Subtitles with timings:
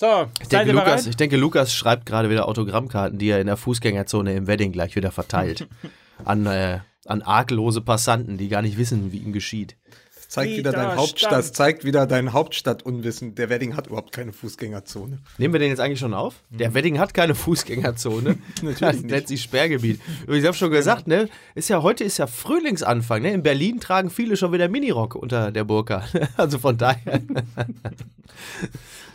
[0.00, 3.56] So, Ich denke, Lukas, ich denke, Lukas schreibt gerade wieder Autogrammkarten, die er in der
[3.56, 5.66] Fußgängerzone im Wedding gleich wieder verteilt.
[6.24, 9.76] an, äh, an arglose Passanten, die gar nicht wissen, wie ihm geschieht.
[10.14, 10.96] Das zeigt wieder dein.
[10.96, 13.34] Hauptstadt, das zeigt wieder dein Hauptstadtunwissen.
[13.34, 15.18] Der Wedding hat überhaupt keine Fußgängerzone.
[15.36, 16.44] Nehmen wir den jetzt eigentlich schon auf?
[16.50, 18.38] Der Wedding hat keine Fußgängerzone.
[18.62, 19.06] Natürlich das nicht.
[19.06, 20.00] nennt sich Sperrgebiet.
[20.22, 23.32] Übrigens, ich habe schon gesagt, ne, ist ja heute ist ja Frühlingsanfang, ne?
[23.32, 26.04] In Berlin tragen viele schon wieder Minirock unter der Burka.
[26.36, 27.20] Also von daher.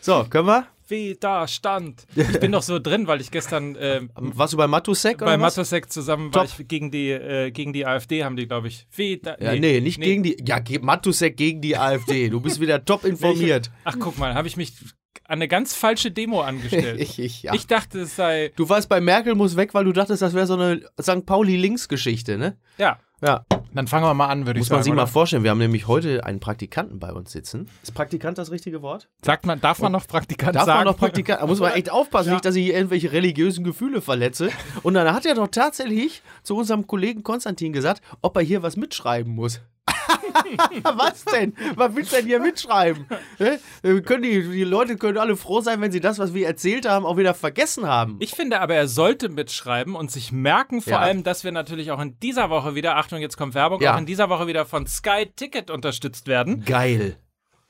[0.02, 0.68] so, können wir?
[0.88, 2.06] Widerstand.
[2.16, 5.38] Ich bin doch so drin, weil ich gestern ähm, Warst du bei Matusek bei?
[5.38, 6.60] Matusek zusammen war Top.
[6.60, 8.88] ich gegen die, äh, gegen die AfD, haben die, glaube ich.
[8.96, 10.38] Wider Ja, nee, nicht gegen die.
[10.46, 12.30] Ja, Matusek gegen die AfD.
[12.30, 13.72] Du bist wieder top informiert.
[13.84, 14.74] Ach, guck mal, habe ich mich
[15.26, 17.00] an eine ganz falsche Demo angestellt.
[17.04, 17.54] Ich, ich, ja.
[17.54, 18.52] Ich dachte, es sei.
[18.56, 21.26] du warst bei Merkel muss weg, weil du dachtest, das wäre so eine St.
[21.26, 22.58] Pauli-Links-Geschichte, ne?
[22.78, 23.46] Ja, Ja.
[23.74, 24.78] dann fangen wir mal an, würde ich Muss sagen.
[24.80, 25.02] man sich oder?
[25.04, 27.70] mal vorstellen, wir haben nämlich heute einen Praktikanten bei uns sitzen.
[27.82, 29.08] Ist Praktikant das richtige Wort?
[29.24, 30.80] Sagt man, darf man noch Praktikant Darf sagen?
[30.80, 31.42] man noch Praktikant?
[31.42, 32.34] Da muss man echt aufpassen, Ja.
[32.34, 34.50] nicht, dass ich hier irgendwelche religiösen Gefühle verletze.
[34.84, 38.76] Und dann hat er doch tatsächlich zu unserem Kollegen Konstantin gesagt, ob er hier was
[38.78, 39.62] mitschreiben muss.
[40.84, 41.56] was denn?
[41.76, 43.06] Was willst du denn hier mitschreiben?
[43.82, 47.06] Können die, die Leute können alle froh sein, wenn sie das, was wir erzählt haben,
[47.06, 48.18] auch wieder vergessen haben.
[48.20, 51.00] Ich finde aber, er sollte mitschreiben und sich merken, vor Ja.
[51.00, 53.94] allem, dass wir natürlich auch in dieser Woche wieder, Achtung, jetzt kommt Werbung, Ja.
[53.96, 56.64] auch in dieser Woche wieder von Sky Ticket unterstützt werden.
[56.66, 57.18] Geil.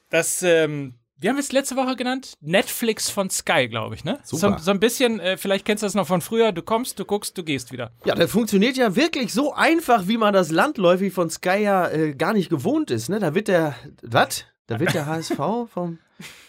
[0.10, 2.34] Das, ähm, wie haben wir es letzte Woche genannt?
[2.42, 4.20] Netflix von Sky, glaube ich, ne?
[4.24, 4.58] Super.
[4.58, 7.06] So, so ein bisschen, äh, vielleicht kennst du das noch von früher, du kommst, du
[7.06, 7.92] guckst, du gehst wieder.
[8.04, 12.14] Ja, das funktioniert ja wirklich so einfach, wie man das landläufig von Sky ja äh,
[12.14, 13.08] gar nicht gewohnt ist.
[13.08, 13.20] Ne?
[13.20, 14.44] Da wird der, was?
[14.68, 15.38] Da wird der HSV
[15.74, 16.00] vom,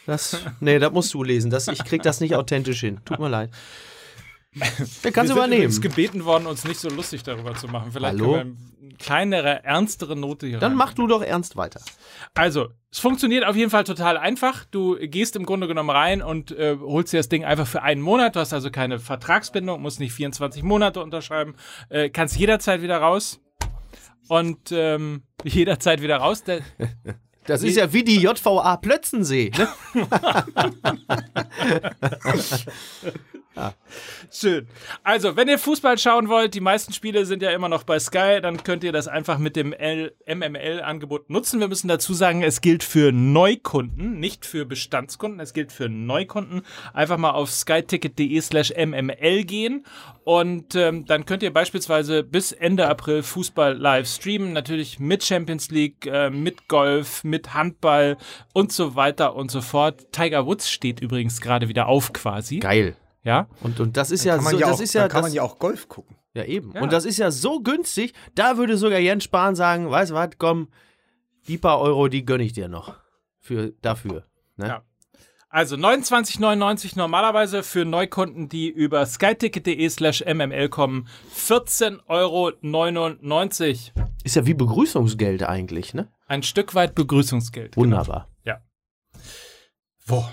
[0.06, 1.52] das, nee, das musst du lesen.
[1.52, 3.00] Das, ich krieg das nicht authentisch hin.
[3.04, 3.50] Tut mir leid.
[5.04, 5.80] Der kannst du wir sind übernehmen.
[5.80, 7.92] gebeten worden, uns nicht so lustig darüber zu machen.
[7.92, 8.34] Vielleicht Hallo?
[8.34, 10.78] können kleinere, ernstere Note hier Dann rein.
[10.78, 11.80] mach du doch ernst weiter.
[12.34, 14.64] Also, es funktioniert auf jeden Fall total einfach.
[14.66, 18.00] Du gehst im Grunde genommen rein und äh, holst dir das Ding einfach für einen
[18.00, 18.36] Monat.
[18.36, 21.54] Du hast also keine Vertragsbindung, musst nicht 24 Monate unterschreiben,
[21.88, 23.40] äh, kannst jederzeit wieder raus.
[24.28, 26.44] Und ähm, jederzeit wieder raus.
[27.46, 29.52] Das ist ja wie die JVA Plötzensee.
[29.54, 29.68] Ne?
[34.30, 34.66] Schön.
[35.02, 38.40] Also, wenn ihr Fußball schauen wollt, die meisten Spiele sind ja immer noch bei Sky,
[38.42, 41.60] dann könnt ihr das einfach mit dem MML-Angebot nutzen.
[41.60, 45.40] Wir müssen dazu sagen, es gilt für Neukunden, nicht für Bestandskunden.
[45.40, 46.62] Es gilt für Neukunden.
[46.92, 49.84] Einfach mal auf skyticket.de slash MML gehen
[50.24, 54.52] und ähm, dann könnt ihr beispielsweise bis Ende April Fußball live streamen.
[54.52, 58.16] Natürlich mit Champions League, äh, mit Golf, mit Handball
[58.54, 60.12] und so weiter und so fort.
[60.12, 62.58] Tiger Woods steht übrigens gerade wieder auf quasi.
[62.58, 62.96] Geil.
[63.24, 63.48] Ja.
[63.62, 65.34] Und, und das ist ja so, ja das auch, ist ja, dann kann das, man
[65.34, 66.16] ja auch Golf gucken.
[66.34, 66.72] ja eben.
[66.72, 66.82] Ja.
[66.82, 70.30] Und das ist ja so günstig, da würde sogar Jens Spahn sagen, weißt du was,
[70.38, 70.68] komm,
[71.48, 72.94] die paar Euro, die gönne ich dir noch.
[73.40, 74.24] Für, dafür.
[74.56, 74.68] Ne?
[74.68, 74.82] Ja.
[75.48, 81.06] Also 29,99 normalerweise für Neukunden, die über skyticket.de slash mml kommen.
[81.36, 82.50] 14,99 Euro.
[84.24, 86.08] Ist ja wie Begrüßungsgeld eigentlich, ne?
[86.26, 87.76] Ein Stück weit Begrüßungsgeld.
[87.76, 88.28] Wunderbar.
[90.06, 90.16] Wo?
[90.16, 90.24] Wollen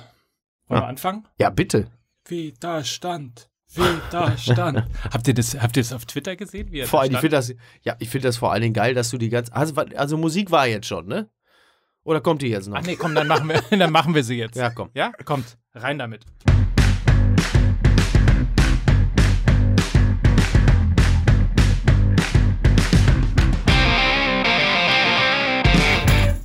[0.70, 0.76] Ja.
[0.82, 1.28] wir anfangen?
[1.38, 1.88] Ja, bitte.
[2.32, 3.50] Widerstand.
[3.74, 4.86] Widerstand.
[5.12, 6.72] habt, ihr das, habt ihr das auf Twitter gesehen?
[6.72, 7.54] Wie er Vor da allem, ich finde das,
[7.84, 10.50] ja, ich finde das vor allen Dingen geil, dass du die ganze, also, also Musik
[10.50, 11.30] war jetzt schon, ne?
[12.04, 12.78] Oder kommt die jetzt noch?
[12.78, 14.56] Ach nee, komm, dann machen wir, dann machen wir sie jetzt.
[14.56, 14.90] Ja, komm.
[14.94, 15.58] Ja, kommt.
[15.76, 16.26] Rein damit.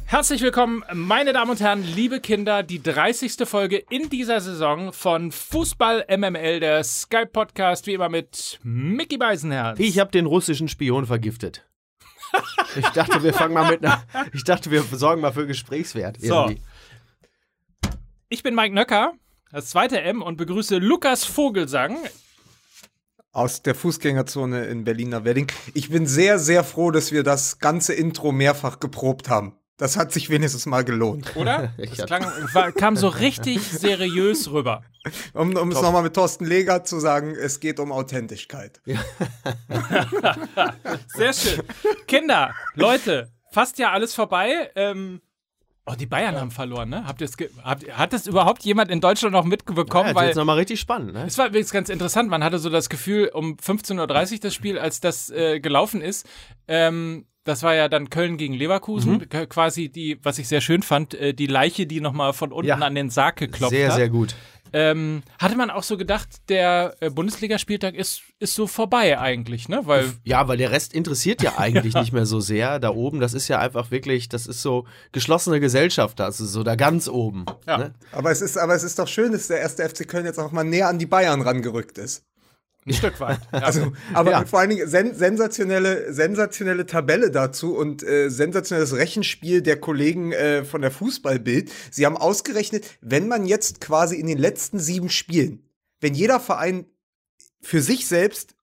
[0.08, 3.38] Herzlich willkommen, meine Damen und Herren, liebe Kinder, die 30.
[3.44, 9.80] Folge in dieser Saison von Fußball MML, der Skype Podcast, wie immer mit Mickey Beisenherz.
[9.80, 11.66] Ich habe den russischen Spion vergiftet.
[12.76, 14.02] Ich dachte, wir fangen mal mit einer,
[14.34, 16.18] ich dachte, wir sorgen mal für Gesprächswert.
[16.20, 16.34] So.
[16.42, 16.60] irgendwie.
[18.28, 19.14] Ich bin Mike Nöcker,
[19.50, 21.96] das zweite M, und begrüße Lukas Vogelsang.
[23.32, 25.50] Aus der Fußgängerzone in Berliner Wedding.
[25.72, 29.56] Ich bin sehr, sehr froh, dass wir das ganze Intro mehrfach geprobt haben.
[29.78, 31.36] Das hat sich wenigstens mal gelohnt.
[31.36, 31.72] oder?
[31.96, 34.82] Das klang, war, kam so richtig seriös rüber.
[35.34, 38.80] Um, um es nochmal mit Thorsten Leger zu sagen, es geht um Authentischkeit.
[41.08, 41.62] Sehr schön.
[42.06, 44.70] Kinder, Leute, fast ja alles vorbei.
[44.74, 45.20] Ähm,
[45.86, 47.04] oh, die Bayern haben verloren, ne?
[47.06, 50.06] Habt ihr's habt, hat das überhaupt jemand in Deutschland noch Ja, mitbekommen?
[50.08, 51.24] jetzt Weil wird's nochmal richtig spannend, ne?
[51.26, 52.28] es war übrigens ganz interessant.
[52.30, 56.26] Man hatte so das Gefühl, um 15.30 Uhr das Spiel, als das äh, gelaufen ist,
[56.66, 59.48] ähm, das war ja dann Köln gegen Leverkusen, Mhm.
[59.48, 62.76] Quasi die, was ich sehr schön fand, äh, die Leiche, die nochmal von unten Ja.
[62.76, 63.96] an den Sarg geklopft Sehr, hat.
[63.96, 64.34] sehr gut.
[64.72, 69.82] ähm, hatte man auch so gedacht, der äh, Bundesligaspieltag ist, ist so vorbei eigentlich, ne?
[69.84, 72.80] Weil Ja, weil der Rest interessiert ja eigentlich nicht mehr so sehr.
[72.80, 76.64] Da oben, das ist ja einfach wirklich, das ist so geschlossene Gesellschaft, das ist so
[76.64, 77.44] da ganz oben.
[77.66, 77.78] Ja.
[77.78, 77.94] Ne?
[78.10, 80.50] Aber es ist, aber es ist doch schön, dass der erste FC Köln jetzt auch
[80.50, 82.24] mal näher an die Bayern rangerückt ist.
[82.86, 83.40] Ein Stück weit.
[83.52, 83.58] Ja.
[83.60, 84.44] Also, aber Ja.
[84.46, 90.64] vor allen Dingen sen sensationelle, sensationelle Tabelle dazu und äh, sensationelles Rechenspiel der Kollegen äh,
[90.64, 91.70] von der Fußballbild.
[91.90, 95.68] Sie haben ausgerechnet, wenn man jetzt quasi in den letzten sieben Spielen,
[96.00, 96.86] wenn jeder Verein
[97.60, 98.54] für sich selbst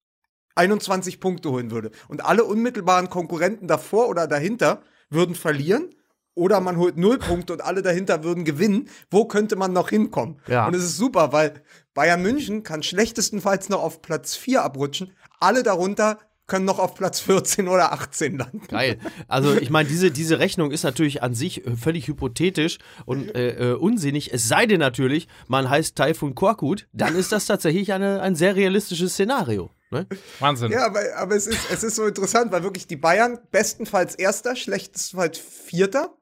[0.56, 5.90] 21 Punkte holen würde und alle unmittelbaren Konkurrenten davor oder dahinter würden verlieren.
[6.35, 8.89] Oder man holt null Punkte und alle dahinter würden gewinnen.
[9.12, 10.39] Wo könnte man noch hinkommen?
[10.47, 10.68] Ja.
[10.68, 11.62] Und es ist super, weil
[11.94, 15.13] Bayern München kann schlechtestenfalls noch auf Platz 4 abrutschen.
[15.39, 18.62] Alle darunter können noch auf Platz 14 oder 18 landen.
[18.68, 19.00] Geil.
[19.27, 23.71] Also ich meine, diese, diese Rechnung ist natürlich an sich äh, völlig hypothetisch und äh,
[23.71, 24.33] äh, unsinnig.
[24.33, 28.56] Es sei denn natürlich, man heißt Taifun Korkut, dann ist das tatsächlich eine, ein sehr
[28.56, 29.69] realistisches Szenario.
[29.91, 30.07] Ne?
[30.39, 30.71] Wahnsinn.
[30.71, 34.56] Ja, aber, aber es, ist, es ist so interessant, weil wirklich die Bayern bestenfalls Erster,
[34.56, 36.13] schlechtestenfalls Vierter.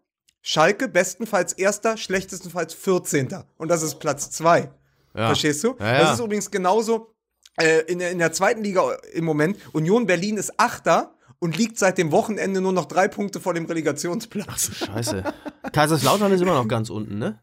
[0.41, 3.29] Schalke bestenfalls Erster, schlechtestenfalls 14.
[3.57, 4.71] Und das ist Platz 2.
[5.13, 5.27] Ja.
[5.27, 5.75] Verstehst du?
[5.79, 5.99] Ja, ja.
[5.99, 7.13] Das ist übrigens genauso
[7.59, 9.57] äh, in, der, in der zweiten Liga im Moment.
[9.73, 13.65] Union Berlin ist Achter und liegt seit dem Wochenende nur noch drei Punkte vor dem
[13.65, 14.71] Relegationsplatz.
[14.75, 15.23] Scheiße.
[15.73, 17.39] Kaiserslautern ist immer noch ganz unten, ne?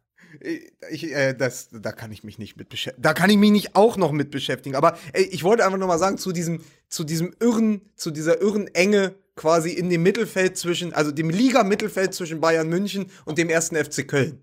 [0.91, 3.03] Ich, äh, das, da kann ich mich nicht mit beschäftigen.
[3.03, 4.77] Da kann ich mich nicht auch noch mit beschäftigen.
[4.77, 8.41] Aber ey, ich wollte einfach nur mal sagen, zu diesem, zu diesem irren, zu dieser
[8.41, 13.49] irren Enge quasi in dem Mittelfeld zwischen, also dem Liga-Mittelfeld zwischen Bayern München und dem
[13.49, 14.43] ersten FC Köln.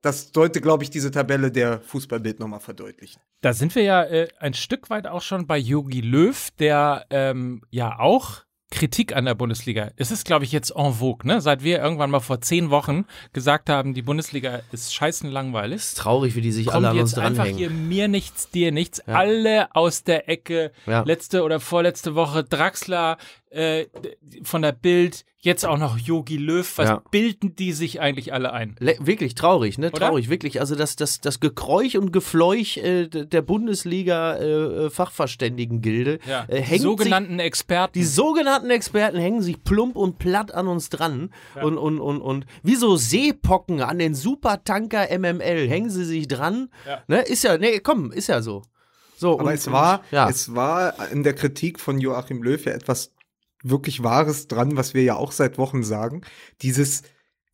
[0.00, 3.20] Das sollte, glaube ich, diese Tabelle der Fußballbild nochmal verdeutlichen.
[3.40, 7.62] Da sind wir ja äh, ein Stück weit auch schon bei Yogi Löw, der ähm,
[7.70, 9.90] ja auch Kritik an der Bundesliga.
[9.96, 11.40] Es ist, glaube ich, jetzt en vogue, ne?
[11.40, 15.76] Seit wir irgendwann mal vor zehn Wochen gesagt haben, die Bundesliga ist scheißen langweilig.
[15.76, 17.58] Ist traurig, wie die sich alle an uns jetzt einfach dranhängen.
[17.58, 19.00] hier mir nichts, dir nichts.
[19.00, 20.72] Alle aus der Ecke.
[20.86, 21.02] Ja.
[21.02, 23.16] Letzte oder vorletzte Woche Draxler
[23.50, 23.86] äh,
[24.42, 26.78] von der Bild, jetzt auch noch Yogi Löw.
[26.78, 27.02] Was Ja.
[27.10, 28.76] bilden die sich eigentlich alle ein?
[28.80, 29.88] Le wirklich traurig, ne?
[29.90, 30.08] Oder?
[30.08, 30.60] Traurig, wirklich.
[30.60, 36.44] Also das, das, das Gekräuch und Gefleuch äh, der Bundesliga-Fachverständigengilde Ja.
[36.48, 37.92] äh, die hängt sich sogenannten Experten.
[37.98, 41.30] Die sogenannten Experten hängen sich plump und platt an uns dran
[41.62, 46.68] und, und, und, und wie so Seepocken an den Supertanker MML hängen sie sich dran.
[46.86, 47.02] Ja.
[47.06, 47.22] Ne?
[47.22, 48.62] Ist ja, nee, komm, ist ja so.
[49.16, 50.28] So, Aber und, es war, ja.
[50.28, 53.12] es war in der Kritik von Joachim Löw ja etwas
[53.62, 56.22] wirklich Wahres dran, was wir ja auch seit Wochen sagen.
[56.62, 57.02] Dieses,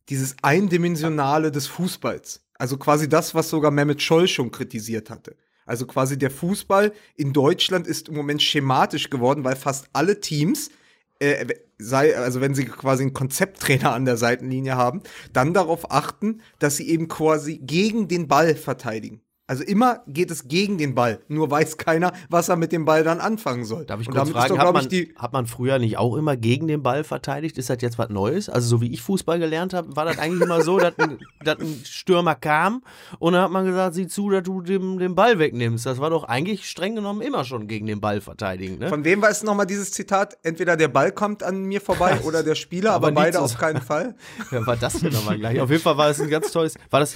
[0.09, 2.41] dieses Eindimensionale des Fußballs.
[2.57, 5.35] Also quasi das, was sogar Mehmet Scholl schon kritisiert hatte.
[5.65, 10.69] Also quasi der Fußball in Deutschland ist im Moment schematisch geworden, weil fast alle Teams
[11.19, 11.45] äh,
[11.77, 15.01] sei, also wenn sie quasi einen Konzepttrainer an der Seitenlinie haben,
[15.33, 19.21] dann darauf achten, dass sie eben quasi gegen den Ball verteidigen.
[19.47, 21.19] Also immer geht es gegen den Ball.
[21.27, 23.85] Nur weiß keiner, was er mit dem Ball dann anfangen soll.
[23.85, 25.13] Darf ich kurz fragen, doch, hat man, ich, die.
[25.15, 27.59] hat man früher nicht auch immer gegen den Ball verteidigt?
[27.59, 28.49] Ist das jetzt was Neues?
[28.49, 31.59] Also so wie ich Fußball gelernt habe, war das eigentlich immer so, dass ein, dass
[31.59, 32.81] ein Stürmer kam
[33.19, 35.85] und dann hat man gesagt, sieh zu, dass du dem, den Ball wegnimmst.
[35.85, 38.79] Das war doch eigentlich streng genommen immer schon gegen den Ball verteidigen.
[38.79, 38.89] Ne?
[38.89, 40.39] Von wem war es nochmal dieses Zitat?
[40.41, 43.81] Entweder der Ball kommt an mir vorbei oder der Spieler, aber, Aber beide auf keinen
[43.81, 44.15] Fall.
[44.49, 45.61] Wer war das denn nochmal gleich?
[45.61, 46.73] Auf jeden Fall war es ein ganz tolles.
[46.89, 47.15] War das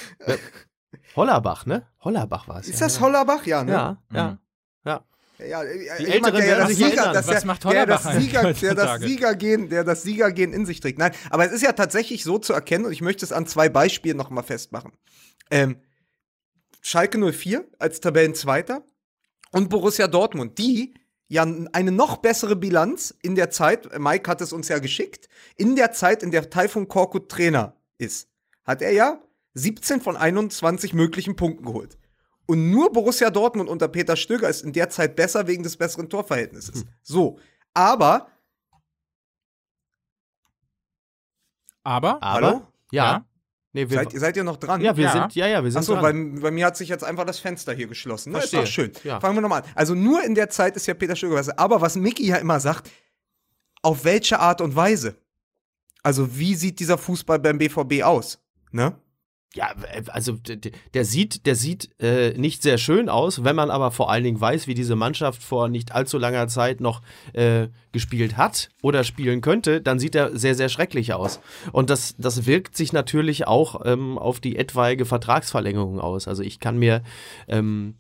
[1.16, 1.86] Hollerbach, ne?
[2.02, 2.68] Hollerbach war es.
[2.68, 3.46] Ist ja, das Hollerbach?
[3.46, 3.72] Ja, ne?
[3.72, 4.40] Ja, ja.
[4.86, 5.06] ja.
[5.48, 8.54] Ja, äh, Die jemand, Älteren der werden das Sieger, Was der, macht der das Sieger,
[8.54, 9.02] der das?
[9.02, 11.00] Siegergehen, der das Siegergehen in sich trägt.
[11.00, 13.70] Nein, aber es ist ja tatsächlich so zu erkennen und ich möchte es an zwei
[13.70, 14.92] Beispielen noch mal festmachen.
[15.50, 15.78] Ähm,
[16.82, 18.84] Schalke 04 als Tabellenzweiter
[19.52, 20.94] und Borussia Dortmund, die
[21.28, 25.76] ja eine noch bessere Bilanz in der Zeit, Mike hat es uns ja geschickt, in
[25.76, 28.28] der Zeit, in der Taifun Korkut Trainer ist,
[28.64, 29.22] hat er ja
[29.60, 31.98] 17 von 21 möglichen Punkten geholt.
[32.46, 36.10] Und nur Borussia Dortmund unter Peter Stöger ist in der Zeit besser wegen des besseren
[36.10, 36.86] Torverhältnisses.
[37.04, 37.40] So.
[37.74, 38.28] Aber,
[41.84, 42.62] Aber, Aber, Hallo?
[42.92, 43.04] ja.
[43.12, 43.26] Ja.
[43.72, 44.82] Nee, wir, seid, seid ihr noch dran?
[44.82, 45.12] ja, wir Ja.
[45.12, 46.36] sind, ja, ja, wir sind Achso, dran.
[46.36, 48.32] bei, bei mir hat sich jetzt einfach das Fenster hier geschlossen.
[48.34, 48.40] Ne?
[48.40, 48.92] Ist doch schön.
[49.04, 49.20] Ja.
[49.20, 49.70] Fangen wir nochmal an.
[49.76, 51.54] Also nur in der Zeit ist ja Peter Stöger besser.
[51.60, 52.90] Aber was Mickey ja immer sagt,
[53.84, 55.16] auf welche Art und Weise?
[56.02, 58.40] Also wie sieht dieser Fußball beim BVB aus?
[58.72, 58.96] Ne?
[59.56, 60.38] Ja, äh, also
[60.94, 64.40] der sieht, der sieht äh, nicht sehr schön aus, wenn man aber vor allen Dingen
[64.40, 67.02] weiß, wie diese Mannschaft vor nicht allzu langer Zeit noch
[67.34, 71.40] äh, gespielt hat oder spielen könnte, dann sieht er sehr, sehr schrecklich aus.
[71.72, 76.28] Und das, das wirkt sich natürlich auch ähm, auf die etwaige Vertragsverlängerung aus.
[76.28, 77.02] Also ich kann mir,
[77.48, 77.96] ähm,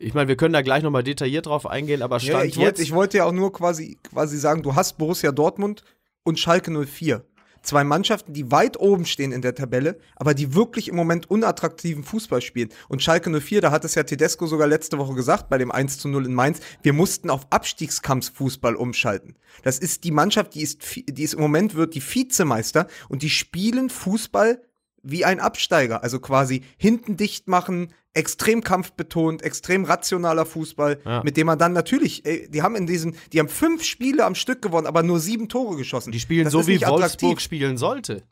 [0.00, 2.68] ich meine, wir können da gleich nochmal detailliert drauf eingehen, aber Stand Ja, ich, wollte,
[2.68, 2.80] jetzt.
[2.80, 5.84] ich wollte ja auch nur quasi, quasi sagen, du hast Borussia Dortmund
[6.24, 7.24] und Schalke 04.
[7.68, 12.02] zwei Mannschaften, die weit oben stehen in der Tabelle, aber die wirklich im Moment unattraktiven
[12.02, 12.70] Fußball spielen.
[12.88, 15.98] Und Schalke 04, da hat es ja Tedesco sogar letzte Woche gesagt, bei dem 1
[15.98, 19.36] zu 0 in Mainz, wir mussten auf Abstiegskampffußball umschalten.
[19.62, 23.30] Das ist die Mannschaft, die ist, die ist im Moment wird die Vizemeister und die
[23.30, 24.62] spielen Fußball
[25.02, 26.02] wie ein Absteiger.
[26.02, 31.22] Also quasi hinten dicht machen, extrem kampfbetont, extrem rationaler Fußball, Ja.
[31.22, 34.34] mit dem man dann natürlich, ey, die haben in diesen, die haben fünf Spiele am
[34.34, 36.10] Stück gewonnen, aber nur sieben Tore geschossen.
[36.12, 37.40] Die spielen Das so, wie Wolfsburg attraktiv.
[37.40, 38.24] spielen sollte.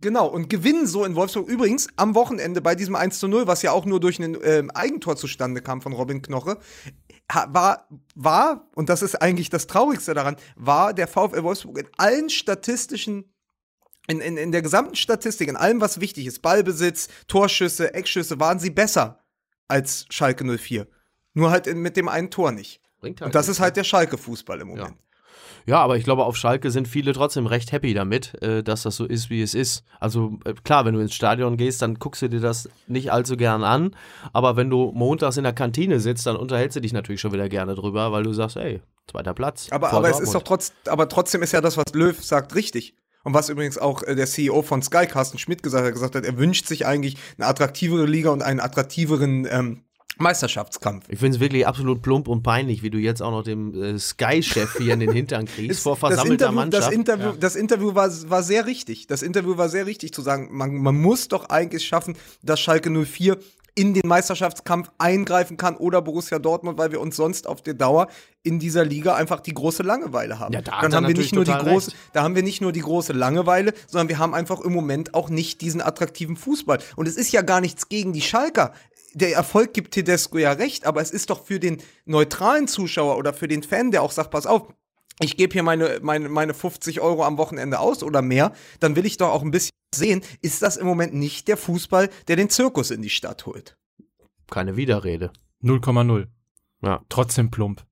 [0.00, 1.48] Genau, und gewinnen so in Wolfsburg.
[1.48, 4.70] Übrigens, am Wochenende bei diesem 1 zu 0, was ja auch nur durch ein ähm,
[4.72, 6.58] Eigentor zustande kam von Robin Knoche,
[7.48, 12.30] war, war, und das ist eigentlich das Traurigste daran, war der VfL Wolfsburg in allen
[12.30, 13.31] statistischen
[14.08, 18.58] in, in, in der gesamten Statistik, in allem, was wichtig ist, Ballbesitz, Torschüsse, Eckschüsse, waren
[18.58, 19.20] sie besser
[19.68, 20.86] als Schalke 04.
[21.34, 22.80] Nur halt in, mit dem einen Tor nicht.
[23.00, 24.96] Bringt halt Und das ist halt der Schalke-Fußball im Moment.
[25.64, 28.96] Ja, aber ich glaube, auf Schalke sind viele trotzdem recht happy damit, äh, dass das
[28.96, 29.84] so ist, wie es ist.
[30.00, 33.36] Also äh, klar, wenn du ins Stadion gehst, dann guckst du dir das nicht allzu
[33.36, 33.94] gern an.
[34.32, 37.48] Aber wenn du montags in der Kantine sitzt, dann unterhältst du dich natürlich schon wieder
[37.48, 39.68] gerne drüber, weil du sagst, ey, zweiter Platz.
[39.70, 42.96] Aber, aber es ist doch trotz, aber trotzdem ist ja das, was Löw sagt, richtig.
[43.24, 46.24] Und was übrigens auch äh, der CEO von Sky, Carsten Schmidt, gesagt hat, gesagt hat,
[46.24, 49.82] er wünscht sich eigentlich eine attraktivere Liga und einen attraktiveren ähm,
[50.18, 51.06] Meisterschaftskampf.
[51.08, 53.98] Ich finde es wirklich absolut plump und peinlich, wie du jetzt auch noch dem äh,
[53.98, 56.86] Sky-Chef hier in den Hintern kriegst, vor versammelter das Interview, Mannschaft.
[56.86, 59.06] Das Interview, das Interview war, war sehr richtig.
[59.06, 62.90] Das Interview war sehr richtig zu sagen, man, man muss doch eigentlich schaffen, dass Schalke
[62.90, 63.38] 04
[63.74, 68.08] in den Meisterschaftskampf eingreifen kann oder Borussia Dortmund, weil wir uns sonst auf der Dauer
[68.42, 70.52] in dieser Liga einfach die große Langeweile haben.
[70.52, 71.96] Ja, da Dann haben wir nicht nur die große, recht.
[72.12, 75.30] da haben wir nicht nur die große Langeweile, sondern wir haben einfach im Moment auch
[75.30, 76.78] nicht diesen attraktiven Fußball.
[76.96, 78.72] Und es ist ja gar nichts gegen die Schalker.
[79.14, 83.32] Der Erfolg gibt Tedesco ja recht, aber es ist doch für den neutralen Zuschauer oder
[83.32, 84.68] für den Fan, der auch sagt, pass auf,
[85.20, 89.06] ich gebe hier meine, meine, meine 50 Euro am Wochenende aus oder mehr, dann will
[89.06, 92.50] ich doch auch ein bisschen sehen, ist das im Moment nicht der Fußball, der den
[92.50, 93.76] Zirkus in die Stadt holt.
[94.50, 95.32] Keine Widerrede.
[95.62, 96.26] 0,0.
[96.82, 97.00] Ja.
[97.08, 97.84] Trotzdem plump.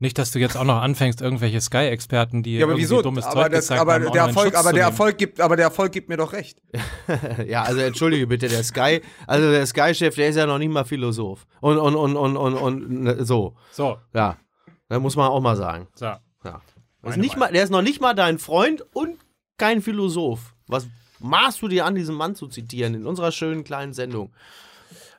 [0.00, 3.02] Nicht, dass du jetzt auch noch anfängst, irgendwelche Sky-Experten, die Ja, aber irgendwie wieso?
[3.02, 4.84] dummes Aber, Zeug das, gezeigt aber haben, der Erfolg, Schutz aber zu der.
[4.84, 6.62] Erfolg gibt, aber der Erfolg gibt mir doch recht.
[7.46, 10.84] Ja, also entschuldige bitte, der Sky, also der Sky-Chef, der ist ja noch nicht mal
[10.84, 11.46] Philosoph.
[11.60, 13.56] Und, und, und, und, und, und ne, so.
[13.72, 14.36] So, Ja.
[14.88, 15.88] Da muss man auch mal sagen.
[15.94, 16.04] so.
[16.06, 16.20] Ja.
[17.02, 19.18] Ist, nicht mal, der ist noch nicht mal dein Freund und
[19.58, 20.54] kein Philosoph.
[20.68, 20.86] Was
[21.20, 24.30] maßt du dir an, diesen Mann zu zitieren in unserer schönen kleinen Sendung?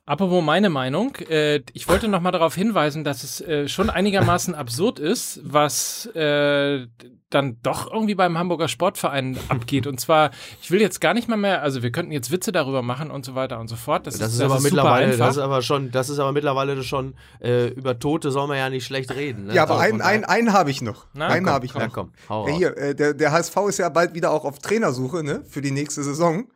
[0.09, 4.55] Apropos meine Meinung, äh, ich wollte noch mal darauf hinweisen, dass es äh, schon einigermaßen
[4.55, 6.87] absurd ist, was äh,
[7.29, 9.85] dann doch irgendwie beim Hamburger Sportverein abgeht.
[9.85, 10.31] Und zwar,
[10.63, 13.23] ich will jetzt gar nicht mal mehr, also wir könnten jetzt Witze darüber machen und
[13.23, 14.07] so weiter und so fort.
[14.07, 16.31] Das, Das ist, ist, das aber ist mittlerweile, das ist aber schon, das ist aber
[16.31, 19.45] mittlerweile schon, äh, über Tote soll man ja nicht schlecht reden.
[19.45, 19.53] Ne?
[19.53, 21.05] Ja, aber So, einen, einen, einen habe ich noch.
[21.13, 21.93] Na, einen habe ich noch.
[21.93, 25.23] komm, hau Ja, hier, äh, der, der HSV ist ja bald wieder auch auf Trainersuche,
[25.23, 26.47] ne, für die nächste Saison.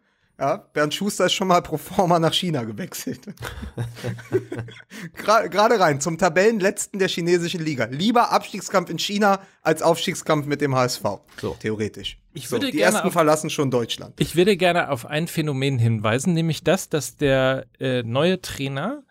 [0.44, 3.22] Ja, Bernd Schuster ist schon mal pro forma nach China gewechselt.
[5.14, 7.86] Gerade rein zum Tabellenletzten der chinesischen Liga.
[7.90, 11.02] Lieber Abstiegskampf in China als Aufstiegskampf mit dem HSV.
[11.40, 11.56] So.
[11.62, 12.20] Theoretisch.
[12.34, 14.20] Ich so, würde die gerne ersten auf- verlassen schon Deutschland.
[14.20, 19.04] Ich würde gerne auf ein Phänomen hinweisen, nämlich das, dass der äh, neue Trainer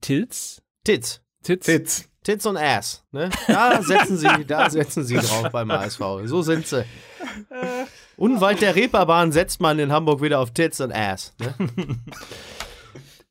[0.00, 1.20] Tilz, Tits.
[1.42, 2.08] Titz, Titz.
[2.22, 3.04] Tits und Ass.
[3.12, 3.28] Ne?
[3.48, 6.00] Da setzen sie, da setzen sie drauf beim HSV.
[6.24, 6.86] So sind sie.
[8.18, 11.34] Unweit der Reeperbahn setzt man in Hamburg wieder auf Tits und Ass.
[11.38, 11.54] Ne?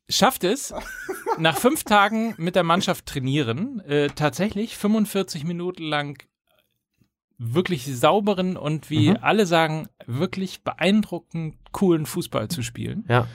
[0.08, 0.72] schafft es,
[1.38, 6.22] nach fünf Tagen mit der Mannschaft trainieren, äh, tatsächlich 45 Minuten lang
[7.36, 13.04] wirklich sauberen und wie alle sagen, wirklich beeindruckend coolen Fußball zu spielen.
[13.08, 13.28] Ja.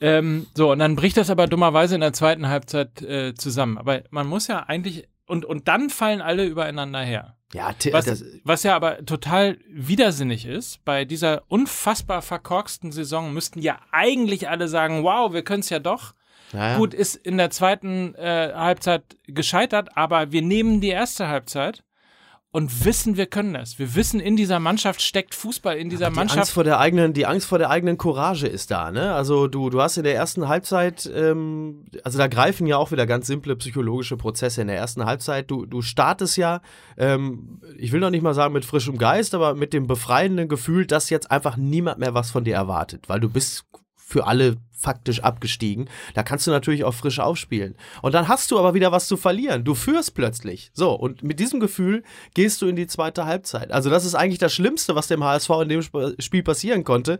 [0.00, 3.76] Ähm, so, und dann bricht das aber dummerweise in der zweiten Halbzeit äh, zusammen.
[3.76, 7.36] Aber man muss ja eigentlich, und, und dann fallen alle übereinander her.
[7.54, 13.78] Ja, Was, was ja aber total widersinnig ist, bei dieser unfassbar verkorksten Saison müssten ja
[13.90, 16.14] eigentlich alle sagen, wow, wir können es ja doch.
[16.52, 16.76] ja, ja.
[16.78, 21.84] Gut, ist in der zweiten äh, Halbzeit gescheitert, aber wir nehmen die erste Halbzeit
[22.54, 23.78] und wissen, wir können das.
[23.78, 26.38] Wir wissen, in dieser Mannschaft steckt Fußball, in dieser Die Mannschaft.
[26.38, 29.14] Angst vor der eigenen, die Angst vor der eigenen Courage ist da, ne?
[29.14, 33.06] Also du, du hast in der ersten Halbzeit, ähm, also da greifen ja auch wieder
[33.06, 35.50] ganz simple psychologische Prozesse in der ersten Halbzeit.
[35.50, 36.60] Du, du startest ja,
[36.98, 40.86] ähm, ich will noch nicht mal sagen mit frischem Geist, aber mit dem befreienden Gefühl,
[40.86, 43.64] dass jetzt einfach niemand mehr was von dir erwartet, weil du bist
[43.96, 45.88] für alle faktisch abgestiegen.
[46.14, 47.76] Da kannst du natürlich auch frisch aufspielen.
[48.02, 49.64] Und dann hast du aber wieder was zu verlieren.
[49.64, 50.70] Du führst plötzlich.
[50.74, 52.02] So, und mit diesem Gefühl
[52.34, 53.70] gehst du in die zweite Halbzeit.
[53.70, 57.18] Also das ist eigentlich das Schlimmste, was dem HSV in dem Sp Spiel passieren konnte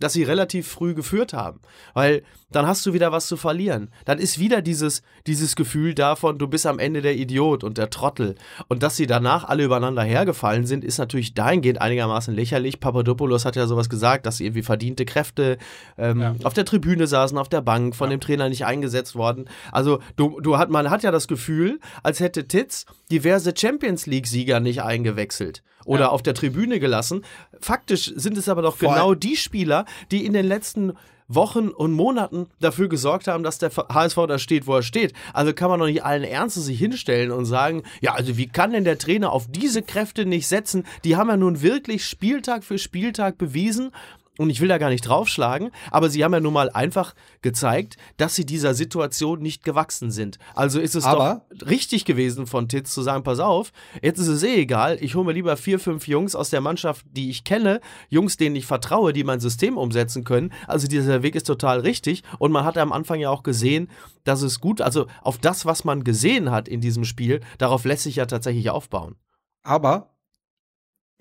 [0.00, 1.60] dass sie relativ früh geführt haben.
[1.92, 3.90] Weil dann hast du wieder was zu verlieren.
[4.04, 7.90] Dann ist wieder dieses, dieses Gefühl davon, du bist am Ende der Idiot und der
[7.90, 8.36] Trottel.
[8.68, 12.78] Und dass sie danach alle übereinander hergefallen sind, ist natürlich dahingehend einigermaßen lächerlich.
[12.78, 15.58] Papadopoulos hat ja sowas gesagt, dass sie irgendwie verdiente Kräfte
[15.98, 16.34] ähm, ja.
[16.44, 18.16] auf der Tribüne saßen, auf der Bank, von ja.
[18.16, 19.48] dem Trainer nicht eingesetzt worden.
[19.72, 24.60] Also du, du hat, man hat ja das Gefühl, als hätte Titz diverse Champions League-Sieger
[24.60, 26.08] nicht eingewechselt oder ja.
[26.08, 27.24] auf der Tribüne gelassen.
[27.60, 28.88] Faktisch sind es aber doch Voll.
[28.88, 30.94] genau die Spieler, die in den letzten
[31.26, 35.14] Wochen und Monaten dafür gesorgt haben, dass der HSV da steht, wo er steht.
[35.32, 38.72] Also kann man doch nicht allen Ernstes sich hinstellen und sagen, ja, also wie kann
[38.72, 40.84] denn der Trainer auf diese Kräfte nicht setzen?
[41.04, 43.90] Die haben ja nun wirklich Spieltag für Spieltag bewiesen,
[44.38, 47.96] und ich will da gar nicht draufschlagen, aber sie haben ja nun mal einfach gezeigt,
[48.16, 50.38] dass sie dieser Situation nicht gewachsen sind.
[50.54, 53.72] Also ist es aber doch richtig gewesen von Titz zu sagen, pass auf,
[54.02, 57.06] jetzt ist es eh egal, ich hole mir lieber vier, fünf Jungs aus der Mannschaft,
[57.10, 60.52] die ich kenne, Jungs, denen ich vertraue, die mein System umsetzen können.
[60.66, 63.88] Also dieser Weg ist total richtig und man hat am Anfang ja auch gesehen,
[64.24, 68.04] dass es gut, also auf das, was man gesehen hat in diesem Spiel, darauf lässt
[68.04, 69.16] sich ja tatsächlich aufbauen.
[69.62, 70.13] Aber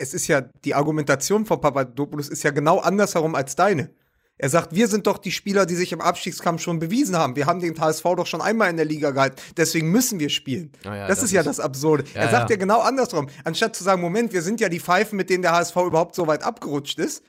[0.03, 3.89] es ist ja, die Argumentation von Papadopoulos ist ja genau andersherum als deine.
[4.38, 7.36] Er sagt, wir sind doch die Spieler, die sich im Abstiegskampf schon bewiesen haben.
[7.36, 9.38] Wir haben den HSV doch schon einmal in der Liga gehalten.
[9.55, 10.72] Deswegen müssen wir spielen.
[10.83, 12.03] Ah ja, das, das, ist ja das Absurde.
[12.13, 12.55] Ja, er sagt ja.
[12.55, 13.29] ja genau andersrum.
[13.43, 16.27] Anstatt zu sagen, Moment, wir sind ja die Pfeifen, mit denen der HSV überhaupt so
[16.27, 17.24] weit abgerutscht ist,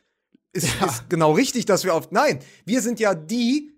[0.52, 2.10] ist, ist genau richtig, dass wir auf.
[2.10, 3.74] Nein, wir sind ja die,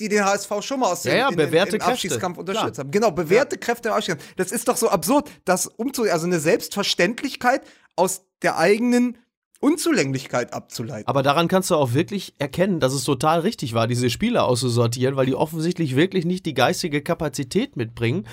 [0.00, 2.90] die den HSV schon mal aus dem ja, ja, in, in Abstiegskampf unterstützt haben.
[2.90, 3.60] Genau, bewährte ja.
[3.60, 4.34] Kräfte im Abstiegskampf.
[4.36, 7.62] Das ist doch so absurd, das umzu also eine Selbstverständlichkeit
[7.96, 9.18] aus der eigenen
[9.60, 11.08] Unzulänglichkeit abzuleiten.
[11.08, 15.16] Aber daran kannst du auch wirklich erkennen, dass es total richtig war, diese Spieler auszusortieren,
[15.16, 18.26] weil die offensichtlich wirklich nicht die geistige Kapazität mitbringen,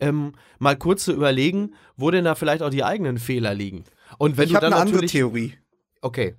[0.00, 3.84] ähm, mal kurz zu überlegen, wo denn da vielleicht auch die eigenen Fehler liegen.
[4.18, 5.54] Und wenn ich habe eine andere Theorie.
[6.00, 6.36] Okay.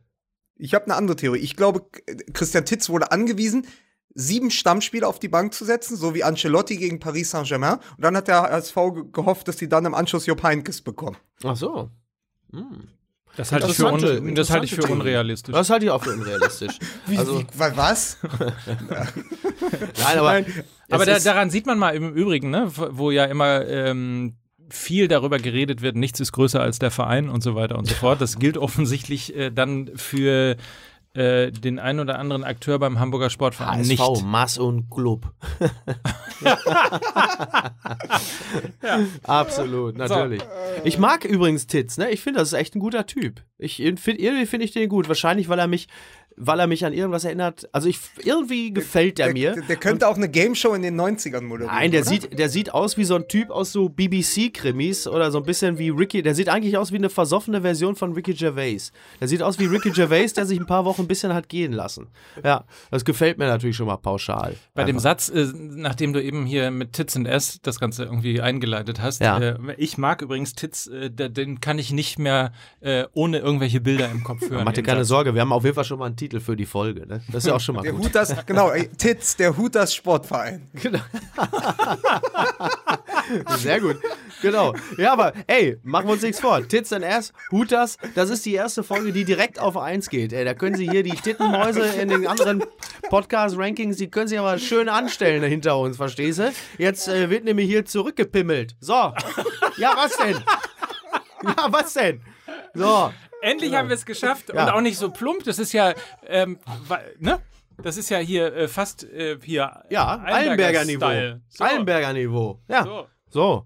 [0.55, 1.39] Ich habe eine andere Theorie.
[1.39, 1.85] Ich glaube,
[2.33, 3.67] Christian Titz wurde angewiesen,
[4.13, 7.75] sieben Stammspieler auf die Bank zu setzen, so wie Ancelotti gegen Paris Saint-Germain.
[7.95, 8.75] Und dann hat der HSV
[9.11, 11.17] gehofft, dass sie dann im Anschluss Jupp Heynckes bekommen.
[11.43, 11.89] Ach so.
[12.51, 12.87] Hm.
[13.37, 15.53] Das halte ich, für un das halte ich für unrealistisch.
[15.53, 16.77] Das halte ich auch für unrealistisch.
[17.07, 18.17] wie, also, wie, was?
[18.39, 23.65] Nein, aber, Nein, aber da, daran sieht man mal im Übrigen, ne, wo ja immer
[23.67, 24.35] ähm,
[24.69, 27.95] viel darüber geredet wird, nichts ist größer als der Verein und so weiter und so
[27.95, 28.19] fort.
[28.19, 30.57] Das gilt offensichtlich äh, dann für
[31.13, 34.23] äh, den einen oder anderen Akteur beim Hamburger Sportverein HSV, nicht.
[34.23, 35.33] Mass und Club.
[38.81, 38.99] ja.
[39.23, 40.41] Absolut, natürlich.
[40.41, 40.47] So.
[40.85, 42.11] Ich mag übrigens Titz, ne?
[42.11, 43.43] Ich finde, das ist echt ein guter Typ.
[43.57, 45.07] Ich find, irgendwie finde ich den gut.
[45.09, 45.87] Wahrscheinlich, weil er mich
[46.43, 47.69] weil er mich an irgendwas erinnert.
[47.71, 49.53] Also ich, irgendwie gefällt der, der mir.
[49.53, 51.75] Der, der könnte und, auch eine Gameshow in den 90ern moderieren.
[51.75, 55.37] Nein, der sieht, der sieht aus wie so ein Typ aus so BBC-Krimis oder so
[55.37, 56.23] ein bisschen wie Ricky.
[56.23, 58.91] Der sieht eigentlich aus wie eine versoffene Version von Ricky Gervais.
[59.19, 61.73] Der sieht aus wie Ricky Gervais, der sich ein paar Wochen ein bisschen hat gehen
[61.73, 62.07] lassen.
[62.43, 64.55] Ja, das gefällt mir natürlich schon mal pauschal.
[64.73, 64.93] Bei Einfach.
[64.93, 68.99] dem Satz, äh, nachdem du eben hier mit Tits and S das Ganze irgendwie eingeleitet
[68.99, 69.37] hast, ja.
[69.37, 74.09] äh, ich mag übrigens Tits, äh, den kann ich nicht mehr äh, ohne irgendwelche Bilder
[74.09, 74.63] im Kopf hören.
[74.65, 75.09] Mach dir keine Satz.
[75.09, 77.05] Sorge, wir haben auf jeden Fall schon mal einen Titel für die Folge.
[77.05, 77.21] Ne?
[77.27, 78.05] Das ist ja auch schon mal der gut.
[78.05, 80.69] Hutas, genau, Titz, der Hutas Sportverein.
[80.73, 80.99] Genau.
[83.57, 83.97] Sehr gut.
[84.41, 84.73] Genau.
[84.97, 86.67] Ja, aber ey, machen wir uns nichts vor.
[86.67, 90.33] Tits and Ass, Hutas, das ist die erste Folge, die direkt auf 1 geht.
[90.33, 92.63] Ey, da können Sie hier die Tittenmäuse in den anderen
[93.09, 96.51] Podcast-Rankings, die können Sie aber schön anstellen hinter uns, verstehst du?
[96.77, 98.75] Jetzt äh, wird nämlich hier zurückgepimmelt.
[98.79, 99.13] So.
[99.77, 100.37] Ja, was denn?
[101.43, 102.21] Ja, was denn?
[102.73, 103.11] So.
[103.41, 104.63] Endlich haben wir es geschafft ja.
[104.63, 105.43] und auch nicht so plump.
[105.43, 105.93] Das ist ja,
[106.27, 106.59] ähm,
[107.19, 107.39] ne?
[107.81, 111.39] Das ist ja hier äh, fast äh, hier ja, Allenberger Niveau.
[111.49, 111.63] So.
[111.63, 112.59] Allenberger Niveau.
[112.67, 112.83] Ja.
[112.83, 113.07] So.
[113.29, 113.65] so.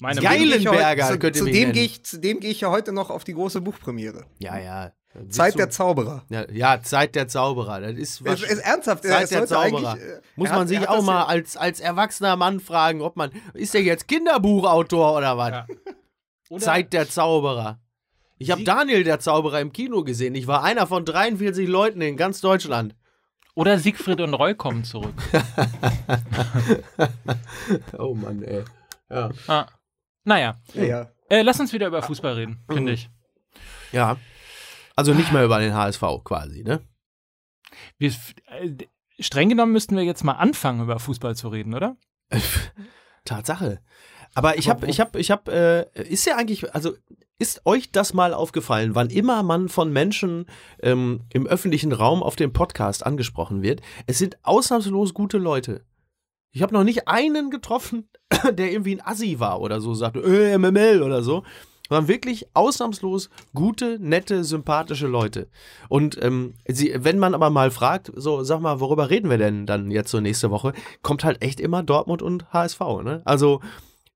[0.00, 3.24] Meine Geilenberger zu, zu dem gehe ich, zu dem gehe ich ja heute noch auf
[3.24, 4.26] die große Buchpremiere.
[4.38, 4.92] Ja, ja.
[5.30, 6.24] Zeit der Zauberer.
[6.28, 7.80] Ja, ja, Zeit der Zauberer.
[7.80, 9.04] Das ist, was, ist, ist ernsthaft.
[9.04, 9.98] Zeit der Zauberer.
[9.98, 13.74] Äh, Muss man hat, sich auch mal als, als erwachsener Mann fragen, ob man ist
[13.74, 15.50] der jetzt Kinderbuchautor oder was?
[15.50, 16.58] Ja.
[16.58, 17.80] Zeit der Zauberer.
[18.38, 20.34] Ich habe Daniel der Zauberer im Kino gesehen.
[20.34, 22.94] Ich war einer von 43 Leuten in ganz Deutschland.
[23.54, 25.14] Oder Siegfried und Roy kommen zurück.
[27.98, 28.62] oh Mann, ey.
[29.10, 29.30] Ja.
[29.48, 29.66] Ah.
[30.22, 30.60] Naja.
[30.74, 31.10] Ja, ja.
[31.28, 33.10] Äh, lass uns wieder über Fußball reden, finde ich.
[33.90, 34.16] Ja.
[34.94, 36.80] Also nicht mehr über den HSV quasi, ne?
[37.98, 38.12] Wir,
[38.46, 38.76] äh,
[39.18, 41.96] streng genommen müssten wir jetzt mal anfangen, über Fußball zu reden, oder?
[43.24, 43.80] Tatsache.
[44.38, 46.92] Aber ich habe, ich habe, ich habe, äh, ist ja eigentlich, also
[47.40, 50.46] ist euch das mal aufgefallen, wann immer man von Menschen
[50.80, 53.80] ähm, im öffentlichen Raum auf dem Podcast angesprochen wird?
[54.06, 55.84] Es sind ausnahmslos gute Leute.
[56.52, 58.08] Ich habe noch nicht einen getroffen,
[58.52, 61.42] der irgendwie ein Assi war oder so, sagte, äh, MML oder so.
[61.88, 65.48] Sondern wirklich ausnahmslos gute, nette, sympathische Leute.
[65.88, 69.66] Und ähm, sie, wenn man aber mal fragt, so, sag mal, worüber reden wir denn
[69.66, 73.22] dann jetzt so nächste Woche, kommt halt echt immer Dortmund und HSV, ne?
[73.24, 73.62] Also,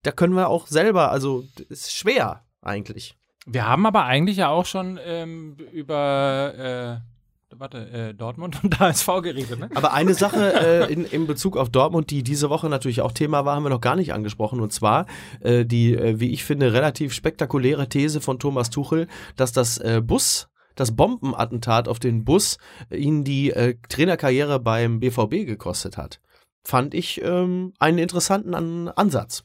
[0.03, 3.17] da können wir auch selber, also, ist schwer eigentlich.
[3.47, 9.07] Wir haben aber eigentlich ja auch schon ähm, über äh, warte, äh, Dortmund und HSV
[9.23, 9.69] geredet, ne?
[9.75, 10.53] Aber eine Sache
[10.89, 13.71] äh, in, in Bezug auf Dortmund, die diese Woche natürlich auch Thema war, haben wir
[13.71, 14.61] noch gar nicht angesprochen.
[14.61, 15.07] Und zwar
[15.41, 20.01] äh, die, äh, wie ich finde, relativ spektakuläre These von Thomas Tuchel, dass das äh,
[20.03, 22.57] Bus das Bombenattentat auf den Bus
[22.91, 26.19] ihn die äh, Trainerkarriere beim BVB gekostet hat.
[26.65, 29.45] Fand ich ähm, einen interessanten An Ansatz.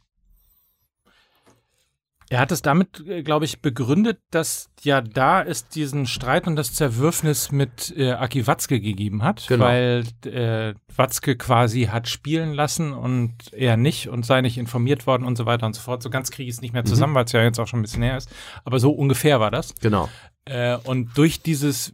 [2.29, 6.55] Er hat es damit, äh, glaube ich, begründet, dass ja da es diesen Streit und
[6.57, 9.65] das Zerwürfnis mit äh, Aki Watzke gegeben hat, Genau.
[9.65, 15.23] weil äh, Watzke quasi hat spielen lassen und er nicht und sei nicht informiert worden
[15.23, 16.03] und so weiter und so fort.
[16.03, 17.83] So ganz kriege ich es nicht mehr zusammen, weil es ja jetzt auch schon ein
[17.83, 18.29] bisschen her ist.
[18.65, 19.73] Aber so ungefähr war das.
[19.75, 20.09] Genau.
[20.45, 21.93] Äh, und durch dieses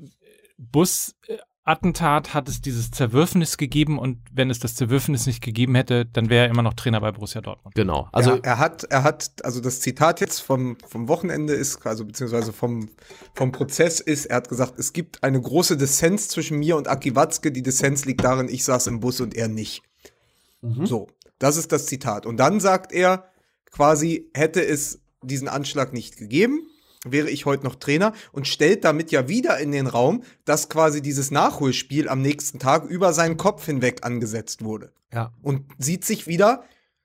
[1.66, 6.30] Bus-Attentat hat es dieses Zerwürfnis gegeben und wenn es das Zerwürfnis nicht gegeben hätte, dann
[6.30, 7.76] wäre er immer noch Trainer bei Borussia Dortmund.
[7.76, 8.10] Genau.
[8.12, 11.86] Also Also er, er hat, er hat, also das Zitat jetzt vom, vom Wochenende ist,
[11.86, 12.90] also beziehungsweise vom,
[13.34, 17.16] vom Prozess ist, er hat gesagt, es gibt eine große Dissens zwischen mir und Aki
[17.16, 17.52] Watzke.
[17.52, 19.84] Die Dissens liegt darin, ich saß im Bus und er nicht.
[20.86, 21.08] So,
[21.40, 22.26] das ist das Zitat.
[22.26, 23.30] Und dann sagt er,
[23.72, 26.68] quasi hätte es diesen Anschlag nicht gegeben,
[27.04, 31.02] wäre ich heute noch Trainer und stellt damit ja wieder in den Raum, dass quasi
[31.02, 35.34] dieses Nachholspiel am nächsten Tag über seinen Kopf hinweg angesetzt wurde ja.
[35.42, 36.64] und sieht sich wieder,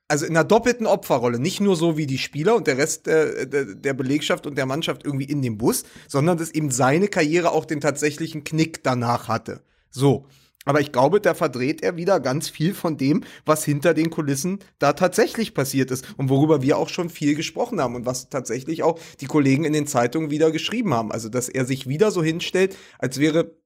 [0.08, 3.46] also in einer doppelten Opferrolle, nicht nur so wie die Spieler und der Rest der,
[3.46, 7.52] der, der Belegschaft und der Mannschaft irgendwie in dem Bus, sondern dass eben seine Karriere
[7.52, 9.62] auch den tatsächlichen Knick danach hatte.
[9.90, 10.26] So.
[10.68, 14.58] Aber ich glaube, da verdreht er wieder ganz viel von dem, was hinter den Kulissen
[14.78, 18.82] da tatsächlich passiert ist und worüber wir auch schon viel gesprochen haben und was tatsächlich
[18.82, 21.10] auch die Kollegen in den Zeitungen wieder geschrieben haben.
[21.10, 23.56] Also, dass er sich wieder so hinstellt, als wäre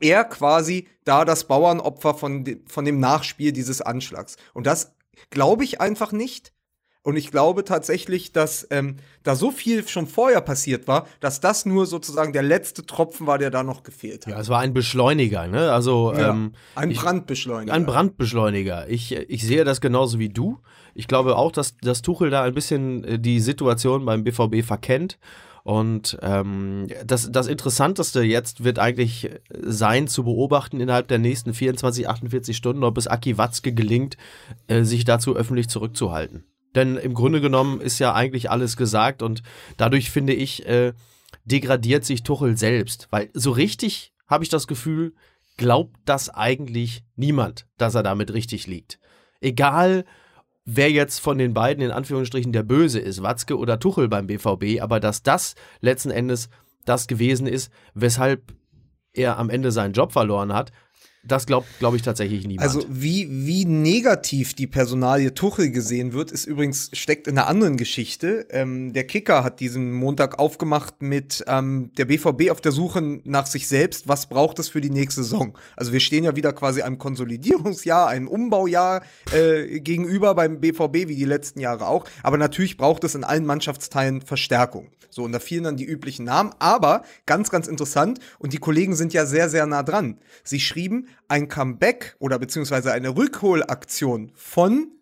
[0.00, 4.36] er quasi da das Bauernopfer von, de von dem Nachspiel dieses Anschlags.
[4.52, 4.94] Und das
[5.30, 6.52] glaube ich einfach nicht.
[7.02, 11.64] Und ich glaube tatsächlich, dass ähm, da so viel schon vorher passiert war, dass das
[11.64, 14.34] nur sozusagen der letzte Tropfen war, der da noch gefehlt hat.
[14.34, 15.72] ja, es war ein Beschleuniger, ne?
[15.72, 17.72] Also Ja, ähm, ein ich- Brandbeschleuniger.
[17.72, 18.88] Ein Brandbeschleuniger.
[18.90, 20.58] Ich, ich sehe das genauso wie du.
[20.94, 25.18] Ich glaube auch, dass, dass Tuchel da ein bisschen äh, die Situation beim BVB verkennt.
[25.62, 31.54] Und ähm, das, das Interessanteste jetzt wird eigentlich äh, sein, zu beobachten innerhalb der nächsten
[31.54, 34.16] 24, 48 Stunden, ob es Aki Watzke gelingt,
[34.68, 36.44] äh, sich dazu öffentlich zurückzuhalten.
[36.74, 39.42] Denn im Grunde genommen ist ja eigentlich alles gesagt und
[39.76, 40.92] dadurch finde ich, äh,
[41.44, 43.08] degradiert sich Tuchel selbst.
[43.10, 45.14] Weil so richtig habe ich das Gefühl,
[45.56, 48.98] glaubt das eigentlich niemand, dass er damit richtig liegt.
[49.40, 50.04] Egal,
[50.64, 54.80] wer jetzt von den beiden in Anführungsstrichen der Böse ist, Watzke oder Tuchel beim BVB,
[54.80, 56.48] aber dass das letzten Endes
[56.84, 58.54] das gewesen ist, weshalb
[59.12, 60.72] er am Ende seinen Job verloren hat,
[61.22, 62.66] das glaubt, glaube ich, tatsächlich niemand.
[62.66, 67.76] Also wie, wie negativ die Personalie Tuchel gesehen wird, ist übrigens, steckt in einer anderen
[67.76, 68.46] Geschichte.
[68.50, 73.46] Ähm, der Kicker hat diesen Montag aufgemacht mit ähm, der BVB auf der Suche nach
[73.46, 74.08] sich selbst.
[74.08, 75.58] Was braucht es für die nächste Saison?
[75.76, 79.02] Also wir stehen ja wieder quasi einem Konsolidierungsjahr, einem Umbaujahr
[79.32, 82.06] äh, gegenüber beim BVB, wie die letzten Jahre auch.
[82.22, 84.88] Aber natürlich braucht es in allen Mannschaftsteilen Verstärkung.
[85.10, 86.52] So, und da fielen dann die üblichen Namen.
[86.60, 90.18] Aber ganz, ganz interessant, und die Kollegen sind ja sehr, sehr nah dran.
[90.44, 94.92] Sie schrieben, ein Comeback oder beziehungsweise eine Rückholaktion von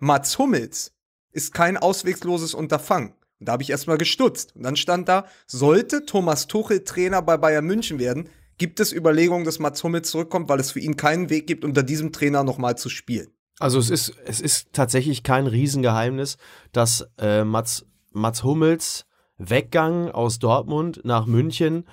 [0.00, 0.92] Mats Hummels
[1.32, 3.14] ist kein auswegsloses Unterfangen.
[3.40, 4.56] Und da habe ich erstmal gestutzt.
[4.56, 8.28] Und dann stand da, sollte Thomas Tuchel Trainer bei Bayern München werden,
[8.58, 11.82] gibt es Überlegungen, dass Mats Hummels zurückkommt, weil es für ihn keinen Weg gibt, unter
[11.82, 13.28] diesem Trainer nochmal zu spielen.
[13.60, 16.36] Also es ist, es ist tatsächlich kein Riesengeheimnis,
[16.72, 19.04] dass äh, Mats, Mats Hummels
[19.36, 21.84] Weggang aus Dortmund nach München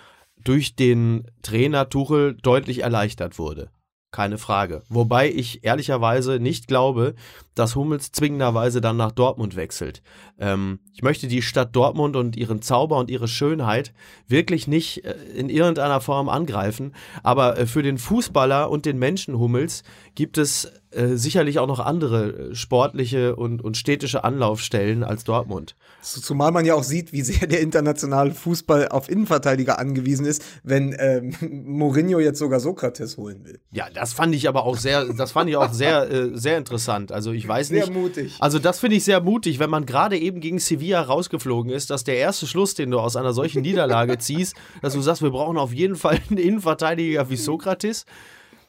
[0.45, 3.69] durch den Trainer Tuchel deutlich erleichtert wurde.
[4.15, 4.83] Keine Frage.
[4.87, 7.15] Wobei ich ehrlicherweise nicht glaube,
[7.53, 10.01] dass Hummels zwingenderweise dann nach Dortmund wechselt.
[10.39, 13.93] Ähm, ich möchte die Stadt Dortmund und ihren Zauber und ihre Schönheit
[14.29, 16.93] wirklich nicht äh, in irgendeiner Form angreifen.
[17.23, 19.83] Aber äh, für den Fußballer und den Menschen Hummels
[20.15, 25.75] gibt es äh, sicherlich auch noch andere äh, sportliche und, und städtische Anlaufstellen als Dortmund.
[26.01, 30.95] Zumal man ja auch sieht, wie sehr der internationale Fußball auf Innenverteidiger angewiesen ist, wenn
[30.97, 33.59] ähm, Mourinho jetzt sogar Sokrates holen will.
[33.71, 37.11] Ja, das fand ich aber auch sehr, das fand ich auch sehr, äh, sehr interessant.
[37.11, 37.93] Also ich weiß Sehr nicht.
[37.93, 38.37] mutig.
[38.39, 42.03] Also das finde ich sehr mutig, wenn man gerade eben gegen Sevilla rausgeflogen ist, dass
[42.03, 45.57] der erste Schluss, den du aus einer solchen Niederlage ziehst, dass du sagst, wir brauchen
[45.57, 48.05] auf jeden Fall einen Innenverteidiger wie Sokrates.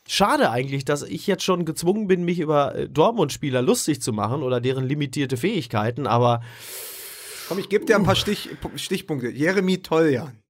[0.09, 4.43] Schade eigentlich, dass ich jetzt schon gezwungen bin, mich über äh, Dortmund-Spieler lustig zu machen
[4.43, 6.43] oder deren limitierte Fähigkeiten, aber
[7.49, 9.29] Komm, ich gebe dir ein paar Stich, Stichpunkte.
[9.29, 10.43] Jeremy Toljan.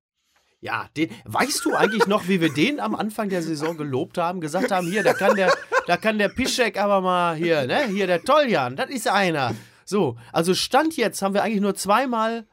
[0.60, 4.40] ja, den, weißt du eigentlich noch, wie wir den am Anfang der Saison gelobt haben,
[4.40, 5.52] gesagt haben, hier, da kann der,
[5.86, 9.54] da kann der Piszczek aber mal hier, ne, hier der Toljan, das ist einer.
[9.84, 12.46] So, also Stand jetzt haben wir eigentlich nur zweimal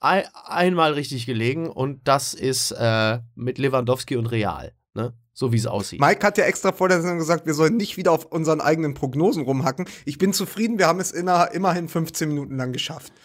[0.00, 4.72] ein, einmal richtig gelegen und das ist äh, mit Lewandowski und Real?
[5.34, 6.00] So wie es aussieht.
[6.00, 8.92] Mike hat ja extra vor der Saison gesagt, wir sollen nicht wieder auf unseren eigenen
[8.92, 9.86] Prognosen rumhacken.
[10.04, 13.12] Ich bin zufrieden, wir haben es inner, immerhin 15 Minuten lang geschafft.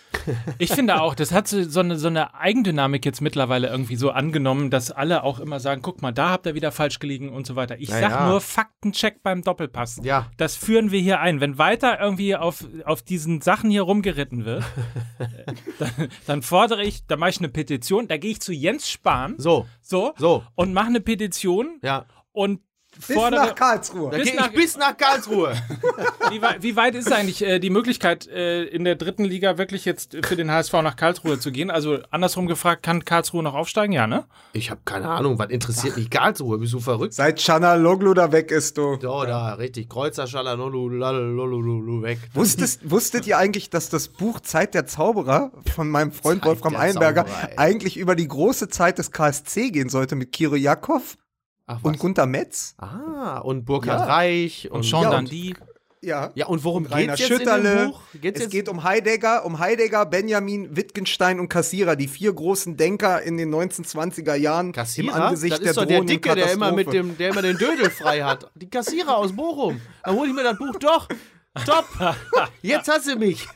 [0.59, 4.11] Ich finde auch, das hat so so eine, so eine Eigendynamik jetzt mittlerweile irgendwie so
[4.11, 7.45] angenommen, dass alle auch immer sagen, guck mal, da habt ihr wieder falsch gelegen und
[7.45, 7.77] so weiter.
[7.79, 9.99] Ich Ja, sag nur Faktencheck beim Doppelpass.
[10.03, 10.27] Ja.
[10.37, 11.39] Das führen wir hier ein.
[11.39, 14.63] Wenn weiter irgendwie auf, auf diesen Sachen hier rumgeritten wird,
[15.79, 19.35] dann, dann fordere ich, da mache ich eine Petition, da gehe ich zu Jens Spahn,
[19.37, 22.05] So, so, so, und mache eine Petition ja.
[22.37, 22.61] Und
[23.07, 24.09] Bis nach Karlsruhe.
[24.11, 25.53] Da Bis nach- bis nach Karlsruhe.
[26.31, 29.85] Wie, wei wie weit ist eigentlich äh, die Möglichkeit, äh, in der dritten Liga wirklich
[29.85, 31.69] jetzt für den HSV nach Karlsruhe zu gehen?
[31.69, 33.93] Also andersrum gefragt, kann Karlsruhe noch aufsteigen?
[33.93, 34.25] Ja, ne?
[34.53, 36.57] Ich habe keine Ahnung, was interessiert mich Karlsruhe?
[36.57, 37.13] Bist du verrückt?
[37.13, 38.97] Seit Chanaloglu da weg ist, du.
[38.99, 39.89] So, da, richtig.
[39.89, 42.19] Kreuzer, lalalolu, weg.
[42.33, 46.73] Wusstet, wusstet ihr eigentlich, dass das Buch Zeit der Zauberer von meinem Freund Zeit Wolfram
[46.73, 51.17] der Eilenberger Zauberer, eigentlich über die große Zeit des KSC gehen sollte mit Kiro Jakov
[51.67, 52.75] Ach, und Gunter Metz?
[52.77, 54.05] Ah, und Burkhard Ja.
[54.05, 55.53] Reich und, Und Sean ja, und- Dandy.
[55.99, 56.31] Ja.
[56.35, 57.75] Ja, und worum Rainer geht's jetzt in Schütterle.
[57.75, 58.01] dem Buch?
[58.21, 62.77] Geht's es jetzt geht um Heidegger, um Heidegger, Benjamin, Wittgenstein und Kassierer, die vier großen
[62.77, 65.15] Denker in den 1920er Jahren im Kassierer?
[65.25, 67.07] Angesicht das der ist doch der Dicke, der immer, mit Katastrophe.
[67.09, 68.49] dem, der immer den Dödel frei hat.
[68.55, 69.81] Die Kassierer aus Bochum.
[70.03, 71.09] Dann hole ich mir das Buch doch.
[71.65, 71.85] Top.
[72.61, 73.47] Jetzt hast du mich.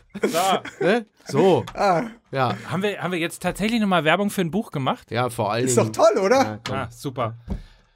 [0.79, 1.05] Ne?
[1.27, 1.63] So.
[1.75, 2.57] Ah, Ja.
[2.69, 5.11] Haben wir, haben wir jetzt tatsächlich nochmal Werbung für ein Buch gemacht?
[5.11, 6.59] Ja, vor allen ist doch toll, oder?
[6.67, 6.73] Ja.
[6.75, 7.35] Ah, super.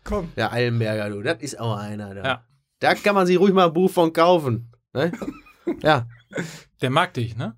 [0.06, 0.32] Komm.
[0.38, 1.22] Der Eilenberger, du.
[1.22, 2.16] Das ist auch einer.
[2.16, 2.24] Da.
[2.24, 2.46] Ja.
[2.80, 4.72] da kann man sich ruhig mal ein Buch von kaufen.
[4.94, 5.12] Ne?
[5.82, 6.08] Ja.
[6.82, 7.58] Der mag dich, ne?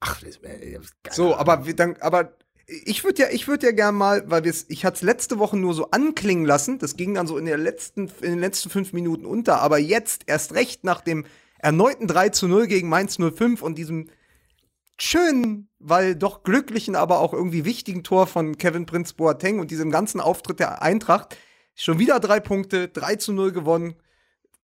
[0.00, 0.80] Ach, das wäre.
[1.10, 2.36] So, aber wir dann, aber
[2.66, 5.56] ich würde ja, ich würde ja gern mal, weil wir's, ich hatte es letzte Woche
[5.56, 6.78] nur so anklingen lassen.
[6.78, 9.60] Das ging dann so in der letzten, in den letzten fünf Minuten unter.
[9.60, 11.26] Aber jetzt erst recht nach dem
[11.58, 14.08] erneuten 3 zu 0 gegen Mainz 05 und diesem
[14.98, 19.90] schönen, weil doch glücklichen, aber auch irgendwie wichtigen Tor von Kevin Prince Boateng und diesem
[19.90, 21.36] ganzen Auftritt der Eintracht.
[21.76, 23.94] Schon wieder drei Punkte, 3 zu 0 gewonnen.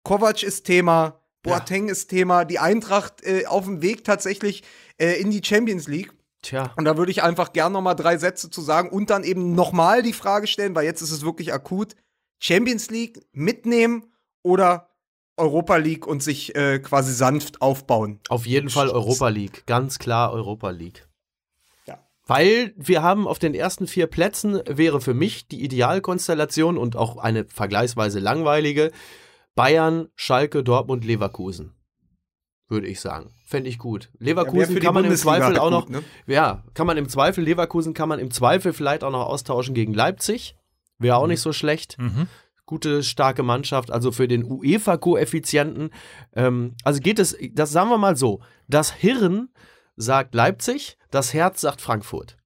[0.03, 4.63] Kovac ist Thema, Boateng ist Thema, die Eintracht äh, auf dem Weg tatsächlich
[4.97, 6.13] äh, in die Champions League.
[6.41, 6.73] Tja.
[6.77, 9.55] Und da würde ich einfach gern noch mal drei Sätze zu sagen und dann eben
[9.55, 11.95] noch mal die Frage stellen, weil jetzt ist es wirklich akut.
[12.41, 14.07] Champions League mitnehmen
[14.43, 14.89] oder
[15.37, 18.21] Europa League und sich äh, quasi sanft aufbauen.
[18.29, 19.65] Auf jeden Fall Europa League.
[19.67, 21.07] Ganz klar Europa League.
[22.33, 22.39] Ja.
[22.39, 27.17] Weil wir haben auf den ersten vier Plätzen, wäre für mich die Idealkonstellation und auch
[27.17, 28.91] eine vergleichsweise langweilige,
[29.55, 31.75] Bayern, Schalke, Dortmund, Leverkusen.
[32.69, 33.31] Würde ich sagen.
[33.45, 34.11] Fände ich gut.
[34.19, 36.03] Leverkusen kann man im Zweifel auch noch, Ne?
[36.27, 39.93] ja, kann man im Zweifel, Leverkusen kann man im Zweifel vielleicht auch noch austauschen gegen
[39.93, 40.57] Leipzig.
[40.99, 41.99] Wäre auch nicht so schlecht.
[41.99, 42.29] Mhm.
[42.65, 45.91] Gute, starke Mannschaft, also für den UEFA-Koeffizienten.
[46.35, 49.51] Ähm, also geht es, das sagen wir mal so: Das Hirn
[49.97, 52.37] sagt Leipzig, das Herz sagt Frankfurt.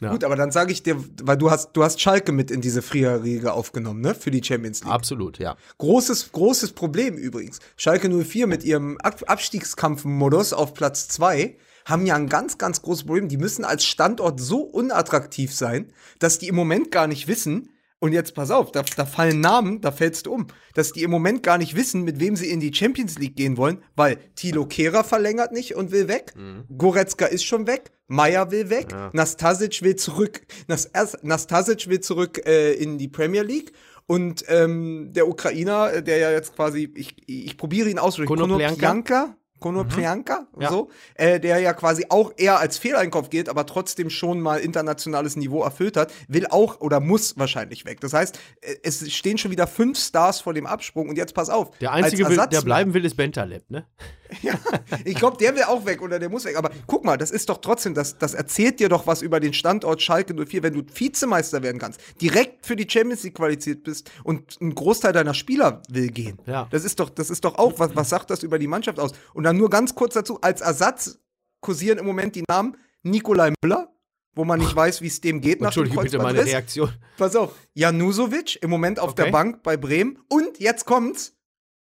[0.00, 0.10] Ja.
[0.10, 2.82] Gut, aber dann sage ich dir, weil du hast, du hast Schalke mit in diese
[2.82, 4.14] Frierriege aufgenommen, ne?
[4.14, 4.92] Für die Champions League.
[4.92, 5.56] Absolut, ja.
[5.78, 7.60] Großes, großes Problem übrigens.
[7.76, 13.04] Schalke 04 mit ihrem Ab Abstiegskampfmodus auf Platz 2 haben ja ein ganz, ganz großes
[13.04, 13.28] Problem.
[13.28, 17.70] Die müssen als Standort so unattraktiv sein, dass die im Moment gar nicht wissen,
[18.04, 21.10] und jetzt pass auf, da, da fallen Namen, da fällst du um, dass die im
[21.10, 24.66] Moment gar nicht wissen, mit wem sie in die Champions League gehen wollen, weil Thilo
[24.66, 26.34] Kehrer verlängert nicht und will weg,
[26.76, 29.08] Goretzka ist schon weg, Meier will weg, Ja.
[29.14, 30.90] Nastasic will zurück, Nas
[31.22, 33.72] Nastasic will zurück äh, in die Premier League.
[34.06, 39.34] Und ähm, der Ukrainer, äh, der ja jetzt quasi, ich, ich probiere ihn auszusprechen, Konoplyanka?
[39.64, 40.68] Konoplyanka, Konoplyanka, Ja.
[40.70, 45.36] so, äh, der ja quasi auch eher als Fehleinkauf gilt, aber trotzdem schon mal internationales
[45.36, 48.00] Niveau erfüllt hat, will auch oder muss wahrscheinlich weg.
[48.00, 51.48] Das heißt, äh, es stehen schon wieder fünf Stars vor dem Absprung und jetzt pass
[51.48, 51.70] auf.
[51.78, 53.86] Der einzige, will, der bleiben will, ist Bentaleb, ne?
[55.04, 56.56] Ich glaube, der will auch weg oder der muss weg.
[56.56, 59.52] Aber guck mal, das ist doch trotzdem, das, das erzählt dir doch was über den
[59.52, 64.10] Standort Schalke 04, wenn du Vizemeister werden kannst, direkt für die Champions League qualifiziert bist
[64.22, 66.38] und ein Großteil deiner Spieler will gehen.
[66.46, 66.68] Ja.
[66.70, 69.12] Das ist doch, das ist doch auch, was, was sagt das über die Mannschaft aus?
[69.34, 71.18] Und dann nur ganz kurz dazu, als Ersatz
[71.60, 73.92] kursieren im Moment die Namen Nikolai Müller,
[74.34, 76.46] wo man nicht weiß, wie es dem geht nach dem bitte meine Kreuzbandriss.
[76.46, 76.92] Reaktion.
[77.16, 79.32] Pass auf, Janusovic im Moment auf der Okay.
[79.32, 81.36] Bank bei Bremen und jetzt kommt's,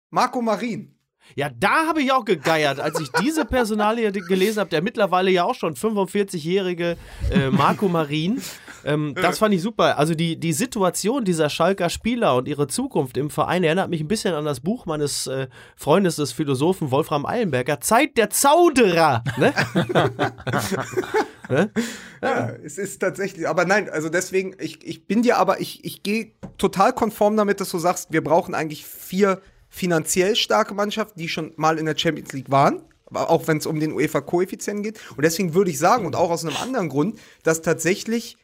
[0.09, 0.94] Marco Marin.
[1.35, 5.43] Ja, da habe ich auch gegeiert, als ich diese Personalie gelesen habe, der mittlerweile ja
[5.43, 6.97] auch schon 45-jährige
[7.31, 8.41] äh, Marco Marin.
[8.85, 9.97] Ähm, das fand ich super.
[9.97, 14.07] Also die, die Situation dieser Schalker Spieler und ihre Zukunft im Verein erinnert mich ein
[14.07, 19.23] bisschen an das Buch meines äh, Freundes des Philosophen Wolfram Eilenberger, Zeit der Zauderer.
[19.37, 19.53] Ne?
[22.21, 26.01] Ja, es ist tatsächlich, aber nein, also deswegen, ich, ich bin dir aber, ich, ich
[26.01, 29.41] gehe total konform damit, dass du sagst, wir brauchen eigentlich vier
[29.75, 33.77] finanziell starke Mannschaften, die schon mal in der Champions League waren, auch wenn es um
[33.77, 34.99] den UEFA-Koeffizienten geht.
[35.17, 38.37] Und deswegen würde ich sagen, und auch aus einem anderen Grund, dass tatsächlich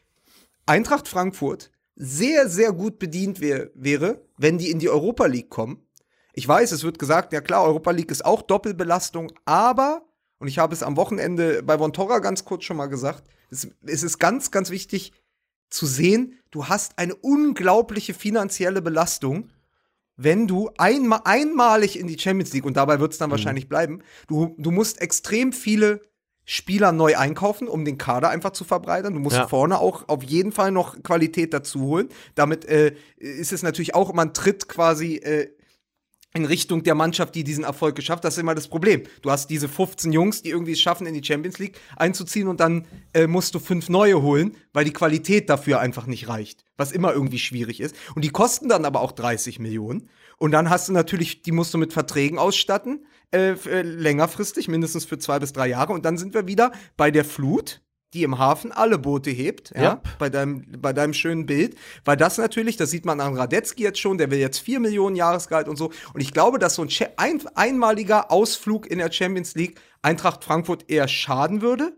[0.66, 5.86] Eintracht Frankfurt sehr, sehr gut bedient wär, wäre, wenn die in die Europa League kommen.
[6.34, 10.02] Ich weiß, es wird gesagt, ja klar, Europa League ist auch Doppelbelastung, aber,
[10.38, 14.02] und ich habe es am Wochenende bei Vontora ganz kurz schon mal gesagt, es, es
[14.02, 15.12] ist ganz, ganz wichtig
[15.70, 19.48] zu sehen, du hast eine unglaubliche finanzielle Belastung,
[20.24, 24.02] wenn du einma einmalig in die Champions League, und dabei wird es dann wahrscheinlich bleiben,
[24.28, 26.00] du, du musst extrem viele
[26.44, 29.14] Spieler neu einkaufen, um den Kader einfach zu verbreitern.
[29.14, 29.46] Du musst Ja.
[29.46, 32.08] vorne auch auf jeden Fall noch Qualität dazu holen.
[32.34, 35.50] Damit äh, ist es natürlich auch immer ein Tritt quasi äh,
[36.34, 38.24] in Richtung der Mannschaft, die diesen Erfolg geschafft.
[38.24, 39.02] Das ist immer das Problem.
[39.20, 42.60] Du hast diese 15 Jungs, die irgendwie es schaffen, in die Champions League einzuziehen und
[42.60, 46.64] dann äh, musst du fünf neue holen, weil die Qualität dafür einfach nicht reicht.
[46.76, 47.94] Was immer irgendwie schwierig ist.
[48.14, 50.08] Und die kosten dann aber auch 30 Millionen.
[50.38, 55.04] Und dann hast du natürlich, die musst du mit Verträgen ausstatten, äh, äh, längerfristig, mindestens
[55.04, 55.92] für zwei bis drei Jahre.
[55.92, 57.81] Und dann sind wir wieder bei der Flut,
[58.14, 60.02] die im Hafen alle Boote hebt, ja, Ja.
[60.18, 61.76] bei deinem, bei deinem schönen Bild.
[62.04, 65.16] Weil das natürlich, das sieht man an Radetzky jetzt schon, der will jetzt 4 Millionen
[65.16, 65.90] Jahresgehalt und so.
[66.12, 70.90] Und ich glaube, dass so ein ein, einmaliger Ausflug in der Champions League Eintracht Frankfurt
[70.90, 71.96] eher schaden würde.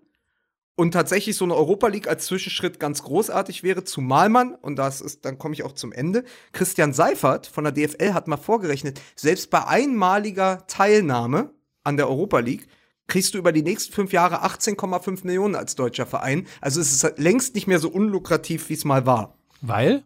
[0.76, 5.00] Und tatsächlich so eine Europa League als Zwischenschritt ganz großartig wäre, zumal man, und das
[5.00, 9.00] ist, dann komme ich auch zum Ende, Christian Seifert von der DFL hat mal vorgerechnet,
[9.14, 11.50] selbst bei einmaliger Teilnahme
[11.84, 12.66] an der Europa League
[13.06, 16.46] kriegst du über die nächsten fünf Jahre 18,5 Millionen als deutscher Verein.
[16.60, 19.36] Also es ist längst nicht mehr so unlukrativ, wie es mal war.
[19.60, 20.04] Weil?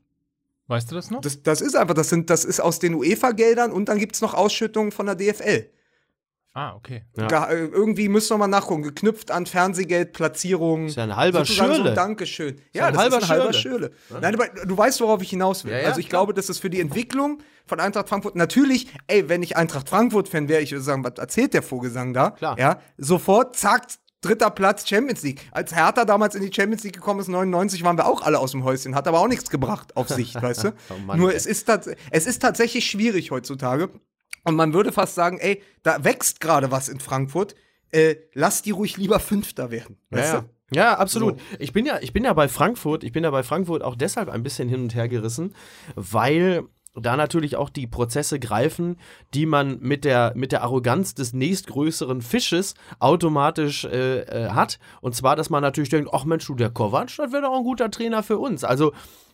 [0.67, 1.21] Weißt du das noch?
[1.21, 4.21] Das, das ist einfach, das sind, das ist aus den UEFA-Geldern und dann gibt es
[4.21, 5.71] noch Ausschüttungen von der DFL.
[6.59, 7.05] Ah, okay.
[7.17, 7.47] Ja.
[7.51, 10.89] Äh, irgendwie müssen wir mal nachgucken, geknüpft an Fernsehgeld, Platzierungen.
[10.89, 11.91] Ist ja ein halber sozusagen So Schürle.
[11.91, 12.57] ein Dankeschön.
[12.73, 13.93] ja Ja, ein das halber ist ein halber Schürle.
[14.09, 14.21] Schürle.
[14.21, 15.73] Nein, aber du weißt, worauf ich hinaus will.
[15.73, 16.23] Ja, ja, also ich klar.
[16.23, 20.49] glaube, das ist für die Entwicklung von Eintracht Frankfurt natürlich, ey, wenn ich Eintracht Frankfurt-Fan
[20.49, 22.31] wäre, ich würde sagen, was erzählt der Vogelsang da?
[22.33, 22.59] Klar.
[22.59, 23.87] Ja, sofort, zack,
[24.21, 25.43] dritter Platz Champions League.
[25.53, 28.51] Als Hertha damals in die Champions League gekommen ist, 99, waren wir auch alle aus
[28.51, 30.69] dem Häuschen, hat aber auch nichts gebracht auf Sicht, weißt du?
[30.91, 31.37] Oh Mann, Nur ey.
[31.37, 31.69] es ist,
[32.11, 33.91] es ist tatsächlich schwierig heutzutage.
[34.49, 37.55] Und man würde fast sagen, ey, da wächst gerade was in Frankfurt.
[37.91, 39.99] Äh, lass die ruhig lieber Fünfter werden.
[40.09, 40.49] Weißt Ja, du?
[40.75, 40.95] ja.
[40.97, 41.39] absolut.
[41.59, 44.31] Ich bin ja, ich bin ja bei Frankfurt, ich bin ja bei Frankfurt auch deshalb
[44.31, 45.55] ein bisschen hin und her gerissen,
[45.97, 48.97] weil da natürlich auch die Prozesse greifen,
[49.35, 54.79] die man mit der, mit der Arroganz des nächstgrößeren Fisches automatisch äh, äh, hat.
[55.03, 57.65] Und zwar, dass man natürlich denkt, ach Mensch, du, der Kovac, das wäre doch ein
[57.65, 58.65] guter Trainer für uns.
[58.65, 58.93] Also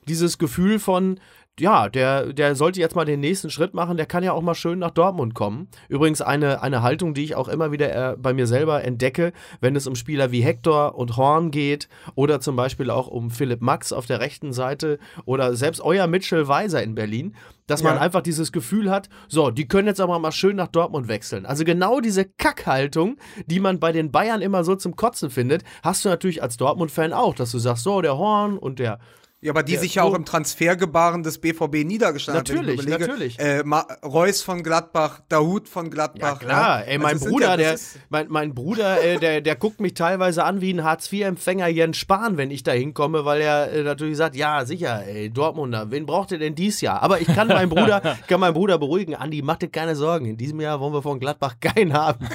[0.08, 1.20] dieses Gefühl von,
[1.60, 4.56] ja, der, der sollte jetzt mal den nächsten Schritt machen, der kann ja auch mal
[4.56, 5.68] schön nach Dortmund kommen.
[5.88, 9.76] Übrigens eine, eine Haltung, die ich auch immer wieder äh, bei mir selber entdecke, wenn
[9.76, 13.92] es um Spieler wie Hector und Horn geht oder zum Beispiel auch um Philipp Max
[13.92, 17.36] auf der rechten Seite oder selbst euer Mitchell Weiser in Berlin,
[17.68, 18.00] dass man Ja.
[18.00, 21.46] einfach dieses Gefühl hat, so, die können jetzt aber mal schön nach Dortmund wechseln.
[21.46, 26.04] Also genau diese Kackhaltung, die man bei den Bayern immer so zum Kotzen findet, hast
[26.04, 28.98] du natürlich als Dortmund-Fan auch, dass du sagst, so, der Horn und der
[29.44, 32.56] Ja, aber die Der- sich ja auch im Transfergebaren des BVB niedergeschlagen haben.
[32.56, 33.38] Natürlich, mir natürlich.
[33.38, 33.62] Äh,
[34.02, 36.40] Reus von Gladbach, Dahoud von Gladbach.
[36.40, 37.76] Ja, klar, ey, mein Also es sind Bruder, ja- der,
[38.08, 42.38] mein, mein Bruder, äh, der, der guckt mich teilweise an wie ein Hartz-IV-Empfänger Jens Spahn,
[42.38, 46.32] wenn ich da hinkomme, weil er äh, natürlich sagt, ja, sicher, ey, Dortmunder, wen braucht
[46.32, 47.02] ihr denn dies Jahr?
[47.02, 50.38] Aber ich kann meinen Bruder, kann meinen Bruder beruhigen, Andi, mach dir keine Sorgen, in
[50.38, 52.26] diesem Jahr wollen wir von Gladbach keinen haben.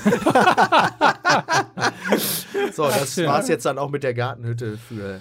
[2.73, 5.19] so, das war's jetzt dann auch mit der Gartenhütte für äh,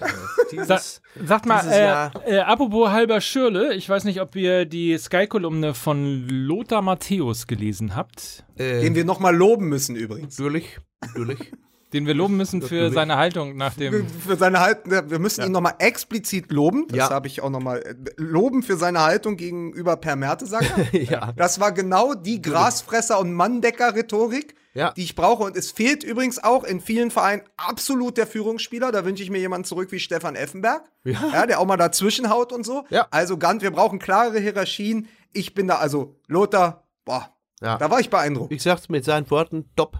[0.64, 1.02] Sa dieses...
[1.26, 4.96] sagt mal, dieses Jahr- äh, äh, apropos halber Schürle, ich weiß nicht, ob ihr die
[4.98, 10.38] Sky-Kolumne von Lothar Matthäus gelesen habt, Äh, den wir noch mal loben müssen übrigens.
[10.38, 11.52] natürlich, natürlich.
[11.92, 12.94] den wir loben müssen für Natürlich.
[12.94, 14.06] seine Haltung nach dem.
[14.08, 16.86] Für seine Haltung, wir müssen ihn noch mal explizit loben.
[16.88, 17.10] Das Ja.
[17.10, 20.86] habe ich auch noch mal äh, loben für seine Haltung gegenüber Per Mertesacker.
[20.92, 21.32] ja.
[21.36, 24.92] Das war genau die Grasfresser- und Manndecker-Rhetorik, Ja.
[24.92, 25.42] die ich brauche.
[25.44, 28.92] Und es fehlt übrigens auch in vielen Vereinen absolut der Führungsspieler.
[28.92, 31.46] Da wünsche ich mir jemanden zurück wie Stefan Effenberg, Ja.
[31.46, 32.84] der auch mal dazwischen haut und so.
[32.90, 33.06] Ja.
[33.10, 35.08] Also ganz, wir brauchen klarere Hierarchien.
[35.32, 37.76] Ich bin da, also Lothar, boah, Ja.
[37.76, 38.52] da war ich beeindruckt.
[38.52, 39.98] Ich sag's mit seinen Worten, top.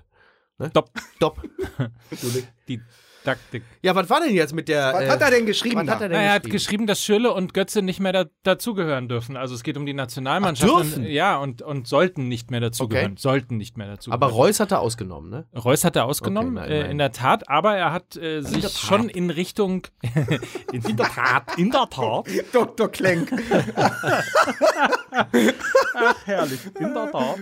[0.58, 0.72] Ne?
[0.72, 0.90] Top.
[1.20, 1.42] Top.
[2.68, 2.80] Die
[3.28, 3.62] Taktik.
[3.82, 4.92] ja, was war denn jetzt mit der.
[4.92, 5.90] Was äh, hat er denn geschrieben?
[5.90, 6.52] hat er denn Na, er hat geschrieben?
[6.58, 9.36] geschrieben, dass Schürle und Götze nicht mehr da, dazugehören dürfen.
[9.36, 10.72] Also es geht um die Nationalmannschaft.
[10.74, 11.04] Ach, dürfen?
[11.04, 13.12] Und, ja, und, und sollten nicht mehr dazugehören.
[13.12, 13.20] Okay.
[13.20, 14.22] Sollten nicht mehr dazugehören.
[14.22, 15.46] Aber Reus hat er ausgenommen, ne?
[15.54, 16.90] Reus hat er ausgenommen, Okay, nein, äh, nein.
[16.92, 18.72] in der Tat, aber er hat äh, sich Tat.
[18.72, 19.86] schon in Richtung.
[20.72, 22.26] in, der Tat, in der Tat.
[22.52, 22.88] Dr.
[22.88, 23.30] Klenk.
[26.24, 27.38] Herrlich, in der Tat.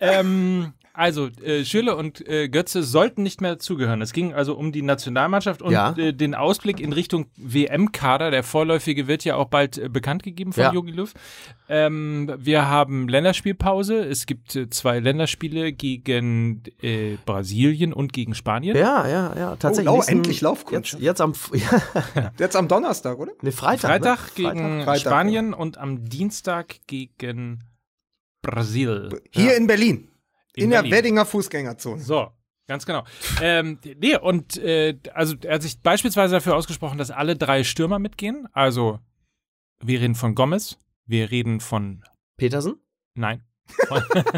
[0.00, 4.02] Ähm, also, äh, Schürle und äh, Götze sollten nicht mehr dazugehören.
[4.02, 5.92] Es ging also um die Nationalmannschaft und Ja.
[5.96, 8.30] äh, den Ausblick in Richtung WM-Kader.
[8.30, 10.72] Der vorläufige wird ja auch bald äh, bekannt gegeben von Ja.
[10.72, 11.12] Jogi Löw.
[11.68, 13.98] Ähm, wir haben Länderspielpause.
[14.00, 18.76] Es gibt äh, zwei Länderspiele gegen äh, Brasilien und gegen Spanien.
[18.76, 19.56] Ja, ja, ja.
[19.56, 19.88] Tatsächlich.
[19.88, 20.92] Oh, lau- nächsten- endlich Laufkunst.
[20.94, 21.32] Jetzt, jetzt am.
[21.54, 23.32] Ja, Jetzt am Donnerstag, oder?
[23.42, 23.90] ne, Freitag.
[23.90, 24.32] Freitag ne?
[24.34, 27.60] gegen Freitag, Spanien und am Dienstag gegen
[28.42, 29.20] Brasil.
[29.30, 30.08] Hier in Berlin.
[30.62, 30.92] In, der Berlin.
[30.92, 32.02] Weddinger Fußgängerzone.
[32.02, 32.28] So,
[32.66, 33.04] ganz genau.
[33.40, 37.98] ähm, nee, und äh, also er hat sich beispielsweise dafür ausgesprochen, dass alle drei Stürmer
[37.98, 38.48] mitgehen.
[38.52, 39.00] Also
[39.80, 42.02] wir reden von Gomez, wir reden von
[42.36, 42.76] Petersen?
[43.14, 43.47] nein.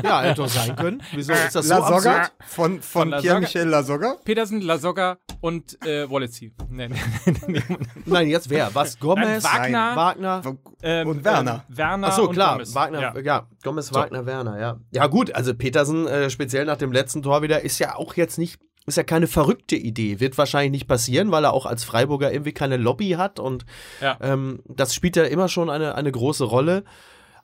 [0.03, 1.03] Ja, hätte doch sein können.
[1.13, 2.33] Wieso ist das so Lasogga absurd?
[2.47, 3.21] von, von, Von.
[3.21, 4.17] Pierre-Michel Lasogga.
[4.25, 6.53] Petersen, Lasogga und äh, Walletsy.
[6.69, 7.77] Nee, nee, nee, nee.
[8.07, 8.75] Nein, jetzt wer?
[8.75, 8.99] Was?
[8.99, 9.43] Gomez?
[9.43, 9.97] Nein, Wagner.
[9.97, 10.43] Wagner?
[10.83, 11.65] Ähm, Und Werner.
[11.71, 12.53] Ähm, Werner Ach so, und klar.
[12.55, 12.75] Gomez.
[12.75, 13.21] Wagner, Ja.
[13.21, 13.47] ja.
[13.63, 14.79] Gomez, Wagner, Werner, ja.
[14.93, 18.39] Ja, gut, also Petersen, äh, speziell nach dem letzten Tor wieder, ist ja auch jetzt
[18.39, 20.21] nicht, ist ja keine verrückte Idee.
[20.21, 23.65] Wird wahrscheinlich nicht passieren, weil er auch als Freiburger irgendwie keine Lobby hat und
[24.01, 24.17] Ja.
[24.21, 26.85] ähm, das spielt ja immer schon eine, eine große Rolle.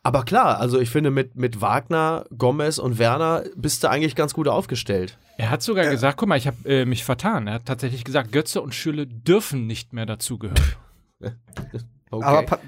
[0.06, 4.34] Aber klar, also ich finde, mit, mit Wagner, Gomez und Werner bist du eigentlich ganz
[4.34, 5.18] gut aufgestellt.
[5.36, 7.48] Er hat sogar gesagt, guck mal, ich habe äh, mich vertan.
[7.48, 10.62] Er hat tatsächlich gesagt, Götze und Schülle dürfen nicht mehr dazugehören.
[12.08, 12.24] Okay.
[12.24, 12.60] Aber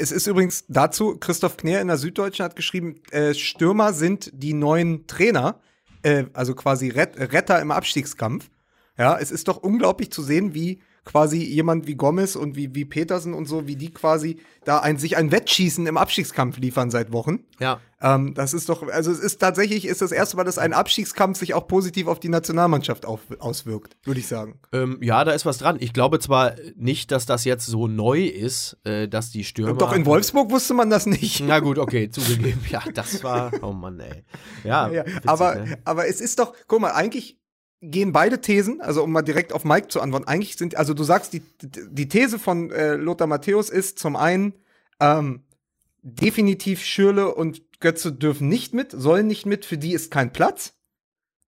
[0.00, 4.54] es ist übrigens dazu, Christoph Kner in der Süddeutschen hat geschrieben, äh, Stürmer sind die
[4.54, 5.60] neuen Trainer,
[6.02, 8.50] äh, also quasi Ret Retter im Abstiegskampf.
[8.98, 12.84] Ja, es ist doch unglaublich zu sehen, wie quasi jemand wie Gomez und wie, wie
[12.84, 17.12] Petersen und so, wie die quasi da ein, sich ein Wettschießen im Abstiegskampf liefern seit
[17.12, 17.40] Wochen.
[17.58, 17.80] ja.
[18.04, 21.38] Ähm, das ist doch, also es ist tatsächlich, ist das erste Mal, dass ein Abstiegskampf
[21.38, 24.58] sich auch positiv auf die Nationalmannschaft auf, auswirkt, würde ich sagen.
[24.72, 25.76] Ähm, ja, da ist was dran.
[25.78, 29.74] Ich glaube zwar nicht, dass das jetzt so neu ist, äh, dass die Stürmer.
[29.74, 31.44] Doch in Wolfsburg wusste man das nicht.
[31.46, 32.60] Na gut, okay, zugegeben.
[32.70, 33.52] Ja, das war.
[33.62, 34.24] Oh Mann, ey.
[34.64, 35.78] Ja, Ja, witzig, aber, ne?
[35.84, 37.38] aber es ist doch, guck mal, eigentlich
[37.82, 41.02] gehen beide Thesen, also um mal direkt auf Mike zu antworten, eigentlich sind, also du
[41.02, 44.54] sagst, die, die These von äh, Lothar Matthäus ist zum einen,
[45.00, 45.42] ähm,
[46.02, 50.74] definitiv Schürle und Götze dürfen nicht mit, sollen nicht mit, für die ist kein Platz,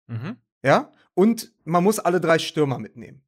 [0.06, 0.36] Mhm.
[0.62, 3.22] ja, und man muss alle drei Stürmer mitnehmen.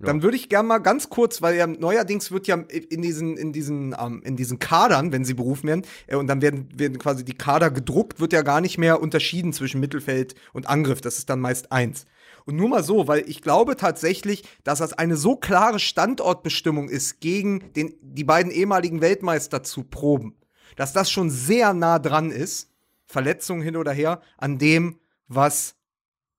[0.00, 3.52] Dann würde ich gerne mal ganz kurz, weil ja neuerdings wird ja in diesen, in
[3.52, 7.24] diesen, ähm, in diesen Kadern, wenn sie berufen werden, äh, und dann werden, werden quasi
[7.24, 11.00] die Kader gedruckt, wird ja gar nicht mehr unterschieden zwischen Mittelfeld und Angriff.
[11.00, 12.06] Das ist dann meist eins.
[12.44, 17.20] Und nur mal so, weil ich glaube tatsächlich, dass das eine so klare Standortbestimmung ist,
[17.20, 20.36] gegen den, die beiden ehemaligen Weltmeister zu proben,
[20.76, 22.70] dass das schon sehr nah dran ist,
[23.04, 25.74] Verletzungen hin oder her, an dem, was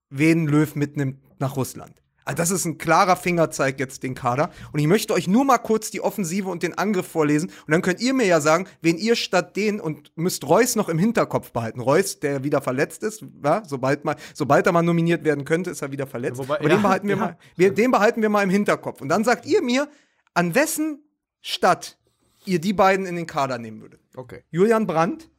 [0.09, 1.98] wen Löw mitnimmt nach Russland.
[2.29, 4.51] Also das ist ein klarer Fingerzeig jetzt den Kader.
[4.71, 7.49] Und ich möchte euch nur mal kurz die Offensive und den Angriff vorlesen.
[7.65, 10.89] Und dann könnt ihr mir ja sagen, wen ihr statt den und müsst Reus noch
[10.89, 11.79] im Hinterkopf behalten.
[11.81, 15.81] Reus, der wieder verletzt ist, ja, sobald, mal, sobald er mal nominiert werden könnte, ist
[15.81, 16.37] er wieder verletzt.
[16.39, 19.01] Ja, wobei- Aber ja, den, behalten wir mal, wir, den behalten wir mal im Hinterkopf.
[19.01, 19.87] Und dann sagt ihr mir,
[20.33, 21.03] an wessen
[21.41, 21.97] Stadt
[22.45, 24.01] ihr die beiden in den Kader nehmen würdet.
[24.15, 24.43] Okay.
[24.51, 25.29] Julian Brandt,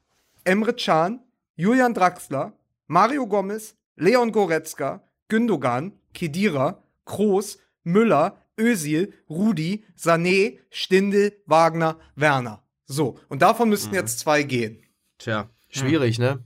[0.45, 1.21] Emre Can,
[1.57, 2.53] Julian Draxler,
[2.87, 12.63] Mario Gomez, Leon Goretzka, Gündogan, Kedira, Kroos, Müller, Özil, Rudi, Sané, Stindel, Wagner, Werner.
[12.85, 14.83] So, und davon müssten jetzt zwei gehen.
[15.19, 16.45] Tja, schwierig, ne?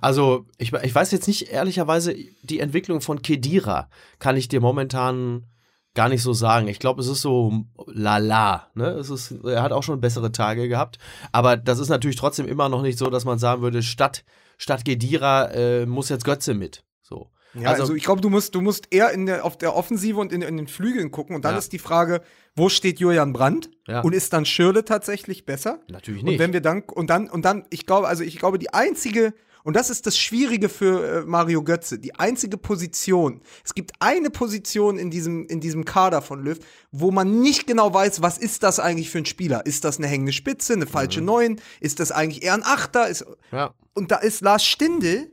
[0.00, 5.46] Also, ich, ich weiß jetzt nicht, ehrlicherweise, die Entwicklung von Kedira kann ich dir momentan
[5.94, 6.68] gar nicht so sagen.
[6.68, 8.90] Ich glaube, es ist so lala, ne?
[8.90, 10.98] Es ist, er hat auch schon bessere Tage gehabt.
[11.32, 14.24] Aber das ist natürlich trotzdem immer noch nicht so, dass man sagen würde, statt,
[14.58, 16.84] statt Kedira äh, muss jetzt Götze mit.
[17.02, 17.30] So.
[17.54, 20.32] Ja, also, ich glaube, du musst, du musst eher in der, auf der Offensive und
[20.32, 21.34] in, in den Flügeln gucken.
[21.34, 21.58] Und dann Ja.
[21.58, 22.20] ist die Frage,
[22.54, 23.70] wo steht Julian Brandt?
[23.86, 24.00] Ja.
[24.02, 25.80] Und ist dann Schürle tatsächlich besser?
[25.88, 26.38] natürlich Und nicht.
[26.38, 29.32] wenn wir dann, und dann, und dann, ich glaube, also ich glaube, die einzige,
[29.64, 33.40] und das ist das Schwierige für äh, Mario Götze, die einzige Position.
[33.64, 36.58] Es gibt eine Position in diesem, in diesem Kader von Löw,
[36.92, 39.66] wo man nicht genau weiß, was ist das eigentlich für ein Spieler?
[39.66, 41.60] Ist das eine hängende Spitze, eine falsche Neun?
[41.80, 43.08] Ist das eigentlich eher ein Achter?
[43.08, 43.74] Ist, ja.
[43.94, 45.32] und da ist Lars Stindl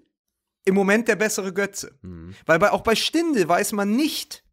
[0.65, 1.97] im Moment der bessere Götze.
[2.01, 2.35] Mhm.
[2.45, 4.43] Weil bei, auch bei Stindl weiß man nicht,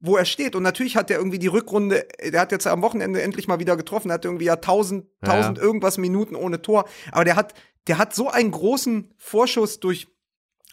[0.00, 0.54] wo er steht.
[0.54, 3.76] Und natürlich hat er irgendwie die Rückrunde, der hat jetzt am Wochenende endlich mal wieder
[3.76, 5.34] getroffen, hat irgendwie ja 1000, Ja, ja.
[5.34, 6.86] 1000 irgendwas Minuten ohne Tor.
[7.12, 7.54] Aber der hat,
[7.86, 10.06] der hat so einen großen Vorschuss durch,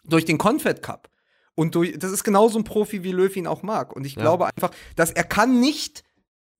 [0.04, 1.08] durch den Confed Cup.
[1.56, 3.94] Und durch, das ist genauso ein Profi, wie Löw ihn auch mag.
[3.96, 4.22] Und ich Ja.
[4.22, 6.02] glaube einfach, dass er kann nicht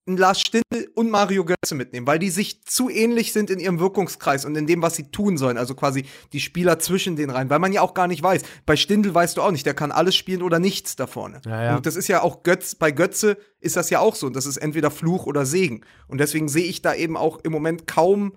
[0.06, 3.80] einen Lars Stindl und Mario Götze mitnehmen, weil die sich zu ähnlich sind in ihrem
[3.80, 5.56] Wirkungskreis und in dem, was sie tun sollen.
[5.56, 8.42] Also quasi die Spieler zwischen den rein, weil man ja auch gar nicht weiß.
[8.66, 11.40] Bei Stindl weißt du auch nicht, der kann alles spielen oder nichts da vorne.
[11.46, 11.76] Ja, ja.
[11.76, 14.26] Und das ist ja auch Götz, bei Götze ist das ja auch so.
[14.26, 15.84] Und das ist entweder Fluch oder Segen.
[16.06, 18.36] Und deswegen sehe ich da eben auch im Moment kaum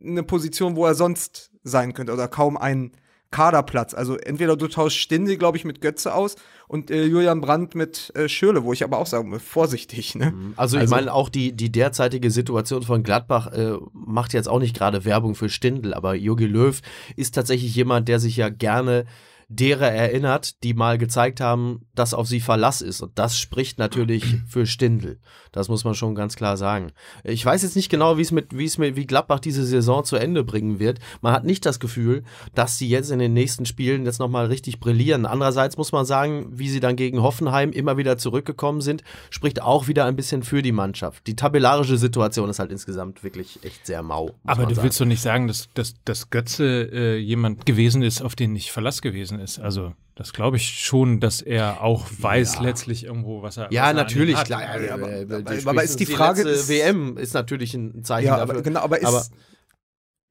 [0.00, 2.92] eine Position, wo er sonst sein könnte oder kaum einen
[3.30, 3.94] Kaderplatz.
[3.94, 8.12] Also entweder du tauschst Stindl, glaube ich, mit Götze aus und äh, Julian Brandt mit
[8.16, 10.32] äh, Schürle, wo ich aber auch sagen vorsichtig, ne?
[10.56, 14.58] Also ich Also- meine, auch die, die derzeitige Situation von Gladbach äh, macht jetzt auch
[14.58, 16.80] nicht gerade Werbung für Stindl, aber Jogi Löw
[17.16, 19.04] ist tatsächlich jemand, der sich ja gerne
[19.50, 23.02] derer erinnert, die mal gezeigt haben, dass auf sie Verlass ist.
[23.02, 25.18] Und das spricht natürlich für Stindl.
[25.50, 26.92] Das muss man schon ganz klar sagen.
[27.24, 30.04] Ich weiß jetzt nicht genau, wie es mit, wie es mit, wie Gladbach diese Saison
[30.04, 31.00] zu Ende bringen wird.
[31.20, 32.22] Man hat nicht das Gefühl,
[32.54, 35.26] dass sie jetzt in den nächsten Spielen jetzt nochmal richtig brillieren.
[35.26, 39.88] Andererseits muss man sagen, wie sie dann gegen Hoffenheim immer wieder zurückgekommen sind, spricht auch
[39.88, 41.26] wieder ein bisschen für die Mannschaft.
[41.26, 44.30] Die tabellarische Situation ist halt insgesamt wirklich echt sehr mau.
[44.44, 44.84] Aber du sagen.
[44.84, 48.70] willst doch nicht sagen, dass, dass, dass Götze äh, jemand gewesen ist, auf den nicht
[48.70, 49.58] Verlass gewesen ist.
[49.58, 52.62] Also, das glaube ich schon, dass er auch weiß Ja.
[52.62, 54.46] letztlich irgendwo, was er was Ja, er an ihm natürlich, hat.
[54.46, 54.62] klar.
[54.82, 58.04] Ja, aber- äh, aber- die aber ist die Frage- letzte ist- WM ist natürlich ein
[58.04, 58.54] Zeichen Ja, dafür.
[58.54, 59.24] aber, genau, aber ist, aber-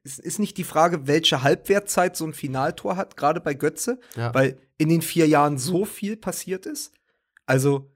[0.03, 4.33] ist, ist nicht die Frage, welche Halbwertzeit so ein Finaltor hat, gerade bei Götze, Ja.
[4.33, 6.93] weil in den vier Jahren so viel passiert ist.
[7.45, 7.91] Also.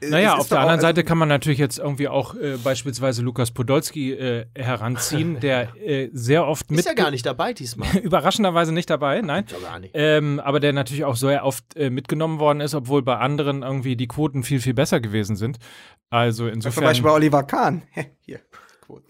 [0.00, 3.22] Äh, Naja, auf der anderen auch- Seite kann man natürlich jetzt irgendwie auch äh, beispielsweise
[3.22, 7.88] Lukas Podolski äh, heranziehen, der äh, sehr oft mit ist ja gar nicht dabei diesmal.
[8.02, 9.44] überraschenderweise nicht dabei, nein.
[9.50, 9.90] Ja, gar nicht.
[9.94, 13.96] Ähm, aber der natürlich auch sehr oft äh, mitgenommen worden ist, obwohl bei anderen irgendwie
[13.96, 15.58] die Quoten viel, viel besser gewesen sind.
[16.10, 16.84] Also Zum insofern.
[16.84, 17.82] Beispiel bei Oliver Kahn.
[18.20, 18.40] Hier.
[18.88, 19.04] Quoten.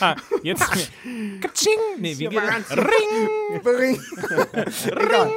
[0.00, 0.68] Ah, jetzt.
[1.40, 1.78] Katsching!
[1.98, 2.40] Nee, wie geht?
[2.70, 3.60] Ring!
[3.64, 4.00] Ring.
[4.84, 5.30] Egal.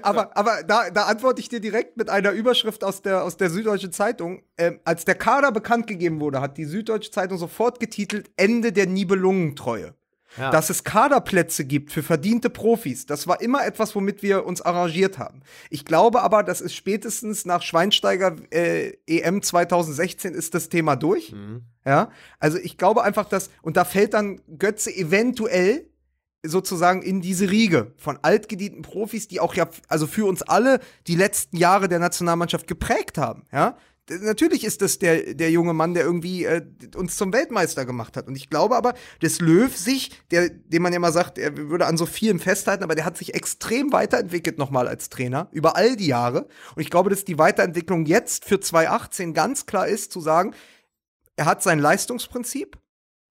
[0.00, 3.50] Aber, aber da, da antworte ich dir direkt mit einer Überschrift aus der, aus der
[3.50, 4.42] Süddeutschen Zeitung.
[4.56, 8.86] Ähm, als der Kader bekannt gegeben wurde, hat die Süddeutsche Zeitung sofort getitelt: Ende der
[8.86, 9.94] Nibelungentreue.
[10.36, 10.50] Ja.
[10.50, 15.18] Dass es Kaderplätze gibt für verdiente Profis, das war immer etwas, womit wir uns arrangiert
[15.18, 15.42] haben.
[15.70, 21.34] Ich glaube aber, das ist spätestens nach Schweinsteiger äh, EM 2016 ist das Thema durch.
[21.84, 25.86] Ja, also ich glaube einfach, dass, und da fällt dann Götze eventuell
[26.42, 31.16] sozusagen in diese Riege von altgedienten Profis, die auch ja, also für uns alle die
[31.16, 33.76] letzten Jahre der Nationalmannschaft geprägt haben, ja.
[34.10, 36.62] Natürlich ist das der, der junge Mann, der irgendwie äh,
[36.94, 38.26] uns zum Weltmeister gemacht hat.
[38.26, 41.86] Und ich glaube aber, dass Löw sich, der, dem man ja mal sagt, er würde
[41.86, 45.96] an so vielem festhalten, aber der hat sich extrem weiterentwickelt nochmal als Trainer über all
[45.96, 46.48] die Jahre.
[46.74, 50.54] Und ich glaube, dass die Weiterentwicklung jetzt für 2018 ganz klar ist, zu sagen,
[51.36, 52.78] er hat sein Leistungsprinzip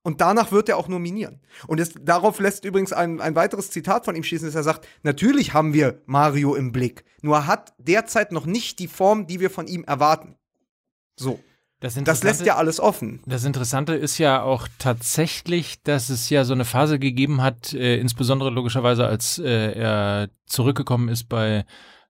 [0.04, 1.40] und danach wird er auch nominieren.
[1.68, 4.88] Und es, darauf lässt übrigens ein, ein weiteres Zitat von ihm schließen, dass er sagt,
[5.04, 9.50] natürlich haben wir Mario im Blick, nur hat derzeit noch nicht die Form, die wir
[9.50, 10.36] von ihm erwarten.
[11.16, 11.40] So,
[11.80, 13.22] Das, das lässt ja alles offen.
[13.26, 17.98] Das Interessante ist ja auch tatsächlich, dass es ja so eine Phase gegeben hat, äh,
[17.98, 21.66] insbesondere logischerweise, als äh, er zurückgekommen ist bei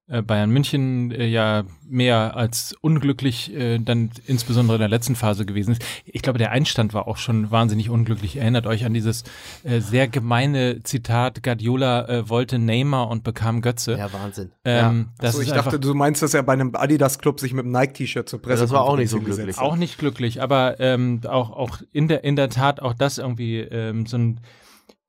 [0.08, 5.72] Bayern München, äh, ja mehr als unglücklich äh, dann insbesondere in der letzten Phase gewesen
[5.72, 5.86] ist.
[6.06, 8.36] Ich glaube, der Einstand war auch schon wahnsinnig unglücklich.
[8.36, 9.24] Erinnert euch an dieses
[9.64, 13.98] äh, sehr gemeine Zitat, Guardiola äh, wollte Neymar und bekam Götze.
[13.98, 14.52] Ja, Wahnsinn.
[14.66, 17.54] Ähm, das so, ist ich einfach dachte, du meinst, dass er bei einem Adidas-Club sich
[17.54, 19.58] mit einem Nike-T-Shirt zur Presse Das war auch nicht so glücklich.
[19.58, 23.60] auch nicht glücklich, aber ähm, auch, auch in, der, in der Tat auch das irgendwie
[23.60, 24.42] ähm, so ein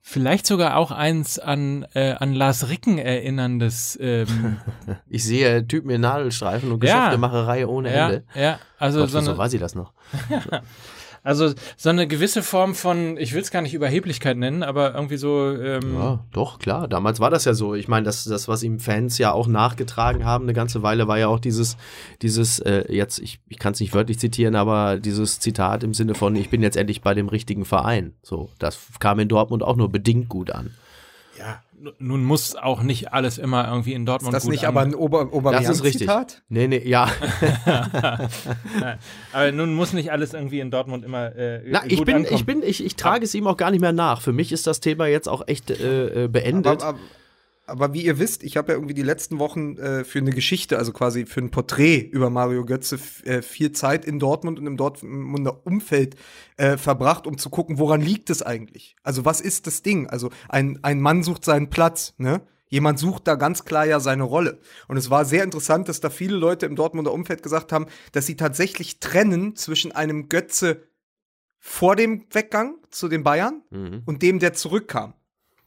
[0.07, 4.59] vielleicht sogar auch eins an, äh, an Lars Ricken erinnerndes ähm,
[5.09, 6.99] Ich sehe Typen in Nadelstreifen und Ja.
[7.07, 8.25] Geschäftemacherei ohne ja, Ende.
[8.35, 9.95] ja, also Gott, so eine, weiß ich das noch?
[11.25, 15.17] also so eine gewisse Form von, ich will es gar nicht Überheblichkeit nennen, aber irgendwie
[15.17, 16.87] so ähm, Ja, doch, klar.
[16.87, 17.75] Damals war das ja so.
[17.75, 21.19] Ich meine, das, das, was ihm Fans ja auch nachgetragen haben, eine ganze Weile, war
[21.19, 21.79] ja auch dieses,
[22.21, 26.15] dieses, äh, jetzt, ich, ich kann es nicht wörtlich zitieren, aber dieses Zitat im Sinne
[26.15, 28.13] von, ich bin jetzt endlich bei dem richtigen Verein.
[28.23, 30.75] So, das kam in Dortmund auch nur bedingt gut an.
[31.39, 31.63] ja,
[31.99, 34.81] nun muss auch nicht alles immer irgendwie in Ist Dortmund das gut nicht an- aber
[34.83, 36.09] ein Ober Das ist richtig.
[36.09, 36.43] Aubameyang-Zitat?
[36.49, 37.09] Nee, nee, ja.
[39.33, 42.37] aber nun muss nicht alles irgendwie in Dortmund immer äh, Na, gut ich bin, ankommen.
[42.37, 44.21] ich bin, ich, ich trage es ihm auch gar nicht mehr nach.
[44.21, 46.83] Für mich ist das Thema jetzt auch echt äh, äh, beendet.
[46.83, 46.99] Aber, aber,
[47.67, 50.79] aber wie ihr wisst, ich habe ja irgendwie die letzten Wochen äh, für eine Geschichte,
[50.79, 54.77] also quasi für ein Porträt über Mario Götze äh, viel Zeit in Dortmund und im
[54.77, 56.17] Dortmunder Umfeld
[56.57, 58.97] äh, verbracht, um zu gucken, woran liegt es eigentlich?
[59.03, 60.09] Also was ist das Ding?
[60.09, 62.43] Also ein, ein Mann sucht seinen Platz, ne?
[62.69, 64.59] Jemand sucht da ganz klar ja seine Rolle.
[64.89, 68.27] Und es war sehr interessant, dass da viele Leute im Dortmunder Umfeld gesagt haben, dass
[68.27, 70.83] sie tatsächlich trennen zwischen einem Götze
[71.61, 74.03] vor dem Weggang zu den Bayern Mhm.
[74.07, 75.15] und dem, der zurückkam.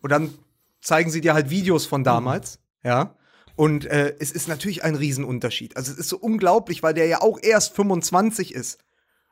[0.01, 0.33] Und dann
[0.81, 3.15] zeigen sie dir halt Videos von damals, ja.
[3.55, 5.75] Und äh, es ist natürlich ein Riesenunterschied.
[5.77, 8.77] Also es ist so unglaublich, weil der ja auch erst 25 ist.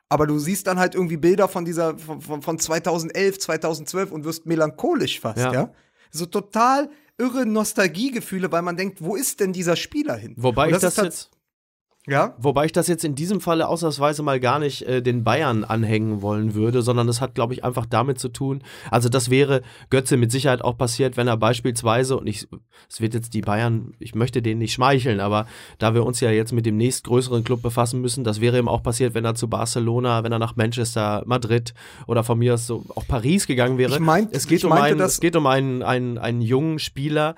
[0.10, 4.26] Aber du siehst dann halt irgendwie Bilder von dieser, von, von von 2011, 2012 und
[4.26, 5.54] wirst melancholisch fast, Ja.
[5.54, 5.72] ja.
[6.12, 6.90] So total
[7.20, 10.34] irre Nostalgiegefühle, weil man denkt, wo ist denn dieser Spieler hin?
[10.38, 11.30] Wobei ich das jetzt
[12.08, 15.64] Ja, Wobei ich das jetzt in diesem Falle ausnahmsweise mal gar nicht äh, den Bayern
[15.64, 18.62] anhängen wollen würde, sondern das hat, glaube ich, einfach damit zu tun.
[18.92, 22.48] Also das wäre Götze mit Sicherheit auch passiert, wenn er beispielsweise, und ich,
[22.90, 25.48] es wird jetzt die Bayern, ich möchte denen nicht schmeicheln, aber
[25.80, 28.84] da wir uns ja jetzt mit dem nächstgrößeren Club befassen müssen, das wäre ihm auch
[28.84, 31.74] passiert, wenn er zu Barcelona, wenn er nach Manchester, Madrid
[32.06, 33.94] oder von mir aus so auch Paris gegangen wäre.
[33.94, 36.78] Ich meint- es geht ich um meinte, einen, es geht um einen, einen, einen jungen
[36.78, 37.36] Spieler,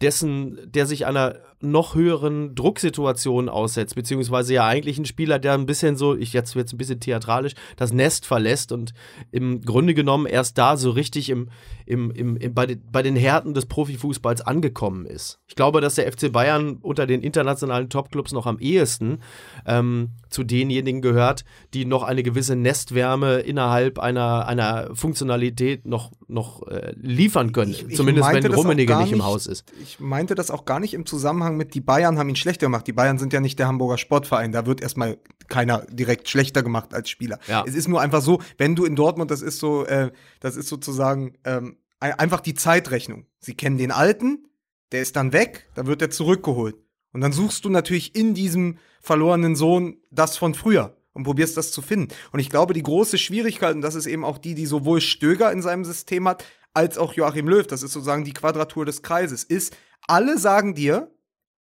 [0.00, 5.66] dessen, der sich einer noch höheren Drucksituation aussetzt, beziehungsweise ja eigentlich ein Spieler, der ein
[5.66, 8.92] bisschen so, ich jetzt wird's ein bisschen theatralisch, das Nest verlässt und
[9.32, 11.48] im Grunde genommen erst da so richtig im,
[11.86, 15.40] im, im, im bei, den, bei den Härten des Profifußballs angekommen ist.
[15.48, 19.18] Ich glaube, dass der FC Bayern unter den internationalen Topclubs noch am ehesten
[19.66, 21.44] ähm, zu denjenigen gehört,
[21.74, 27.72] die noch eine gewisse Nestwärme innerhalb einer, einer Funktionalität noch, noch äh, liefern können.
[27.72, 29.64] Ich- ich Zumindest wenn Rummenigge nicht im Haus ist.
[29.82, 32.86] ich meinte das auch gar nicht im Zusammenhang mit, die Bayern haben ihn schlechter gemacht.
[32.86, 34.52] Die Bayern sind ja nicht der Hamburger Sportverein.
[34.52, 35.18] Da wird erstmal
[35.48, 37.38] keiner direkt schlechter gemacht als Spieler.
[37.46, 37.64] Ja.
[37.66, 40.68] Es ist nur einfach so, wenn du in Dortmund, das ist so, äh, das ist
[40.68, 43.26] sozusagen ähm, ein- einfach die Zeitrechnung.
[43.40, 44.46] Sie kennen den Alten,
[44.92, 46.76] der ist dann weg, dann wird er zurückgeholt.
[47.12, 51.72] Und dann suchst du natürlich in diesem verlorenen Sohn das von früher und probierst das
[51.72, 52.14] zu finden.
[52.32, 55.50] Und ich glaube, die große Schwierigkeit, und das ist eben auch die, die sowohl Stöger
[55.50, 56.44] in seinem System hat,
[56.74, 59.74] als auch Joachim Löw, das ist sozusagen die Quadratur des Kreises, ist,
[60.06, 61.10] alle sagen dir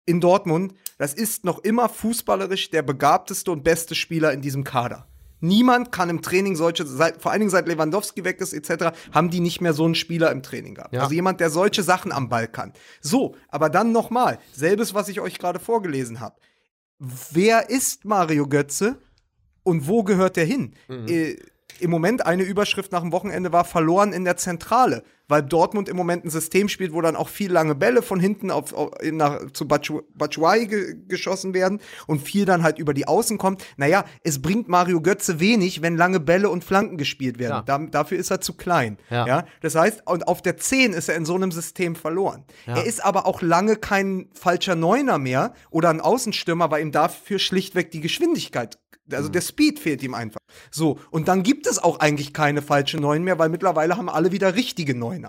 [0.06, 5.08] in Dortmund, das ist noch immer fußballerisch der begabteste und beste Spieler in diesem Kader.
[5.42, 9.32] Niemand kann im Training solche, seit, vor allen Dingen seit Lewandowski weg ist, etc., haben
[9.32, 10.94] die nicht mehr so einen Spieler im Training gehabt.
[10.94, 11.02] Ja.
[11.02, 12.74] Also jemand, der solche Sachen am Ball kann.
[13.02, 16.36] So, aber dann nochmal, selbes, was ich euch gerade vorgelesen habe.
[17.00, 18.98] Wer ist Mario Götze
[19.64, 20.76] und wo gehört er hin?
[21.08, 21.38] Äh,
[21.80, 25.98] Im Moment eine Überschrift nach dem Wochenende war verloren in der Zentrale, weil Dortmund im
[25.98, 29.52] Moment ein System spielt, wo dann auch viel lange Bälle von hinten auf, auf, nach,
[29.54, 33.64] zu Batshuayi ge, geschossen werden und viel dann halt über die Außen kommt.
[33.78, 37.64] Naja, es bringt Mario Götze wenig, wenn lange Bälle und Flanken gespielt werden.
[37.66, 38.98] Da, dafür ist er zu klein.
[39.10, 39.26] Ja.
[39.26, 39.46] Ja.
[39.62, 42.44] Das heißt, und auf der 10 ist er in so einem System verloren.
[42.68, 42.76] Ja.
[42.76, 47.40] Er ist aber auch lange kein falscher Neuner mehr oder ein Außenstürmer, weil ihm dafür
[47.40, 48.78] schlichtweg die Geschwindigkeit,
[49.12, 49.34] also Mhm.
[49.34, 50.40] der Speed fehlt ihm einfach.
[50.70, 54.32] So, und dann gibt es auch eigentlich keine falsche Neun mehr, weil mittlerweile haben alle
[54.32, 55.21] wieder richtige Neuner.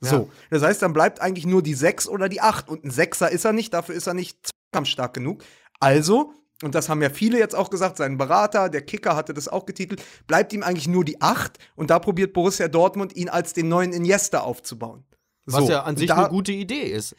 [0.00, 3.30] So, das heißt, dann bleibt eigentlich nur die 6 oder die 8 und ein Sechser
[3.30, 5.42] ist er nicht, dafür ist er nicht kampfstark genug.
[5.80, 9.48] Also, und das haben ja viele jetzt auch gesagt, sein Berater, der Kicker hatte das
[9.48, 13.52] auch getitelt, bleibt ihm eigentlich nur die 8 und da probiert Borussia Dortmund ihn als
[13.52, 15.04] den neuen Iniesta aufzubauen.
[15.46, 17.16] Was So, ja an sich eine gute Idee ist.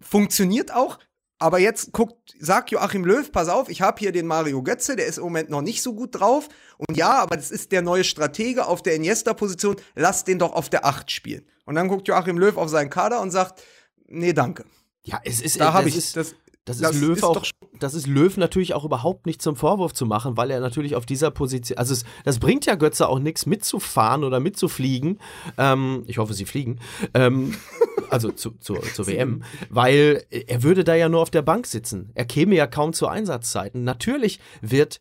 [0.00, 0.98] funktioniert auch.
[1.40, 5.06] Aber jetzt guckt, sagt Joachim Löw, pass auf, ich habe hier den Mario Götze, der
[5.06, 6.48] ist im Moment noch nicht so gut drauf.
[6.78, 10.68] Und ja, aber das ist der neue Stratege auf der Iniesta-Position, lass den doch auf
[10.68, 11.46] der 8 spielen.
[11.68, 13.62] Und dann guckt Joachim Löw auf seinen Kader und sagt,
[14.06, 14.64] nee, danke.
[15.02, 16.34] Ja, es ist, Da das habe ich ist, das.
[16.64, 17.42] Das ist Das Löw ist auch,
[17.78, 21.04] das ist Löw natürlich auch überhaupt nicht zum Vorwurf zu machen, weil er natürlich auf
[21.04, 25.18] dieser Position, also es, das bringt ja Götze auch nichts mitzufahren oder mitzufliegen.
[25.58, 26.80] Ähm, ich hoffe, sie fliegen.
[27.12, 27.54] Ähm,
[28.10, 32.12] also zu, zu, zur WM, weil er würde da ja nur auf der Bank sitzen.
[32.14, 33.84] Er käme ja kaum zu Einsatzzeiten.
[33.84, 35.00] Natürlich wird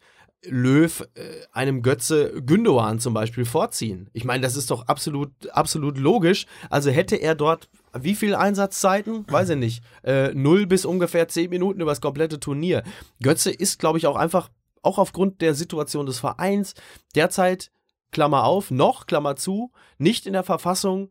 [0.49, 4.09] Löw äh, einem Götze Gündogan zum Beispiel vorziehen.
[4.13, 6.45] Ich meine, das ist doch absolut, absolut logisch.
[6.69, 7.69] Also hätte er dort
[8.03, 9.25] wie viele Einsatzzeiten?
[9.29, 9.83] Weiß ich nicht.
[10.03, 12.83] Äh, null bis ungefähr zehn Minuten über das komplette Turnier.
[13.21, 14.49] Götze ist, glaube ich, auch einfach,
[14.81, 16.73] auch aufgrund der Situation des Vereins,
[17.15, 17.71] derzeit,
[18.11, 21.09] Klammer auf, noch, Klammer zu, nicht in der Verfassung,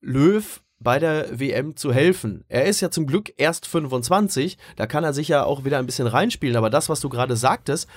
[0.00, 2.44] Löw bei der WM zu helfen.
[2.48, 5.86] Er ist ja zum Glück erst 25, da kann er sich ja auch wieder ein
[5.86, 7.88] bisschen reinspielen, aber das, was du gerade sagtest,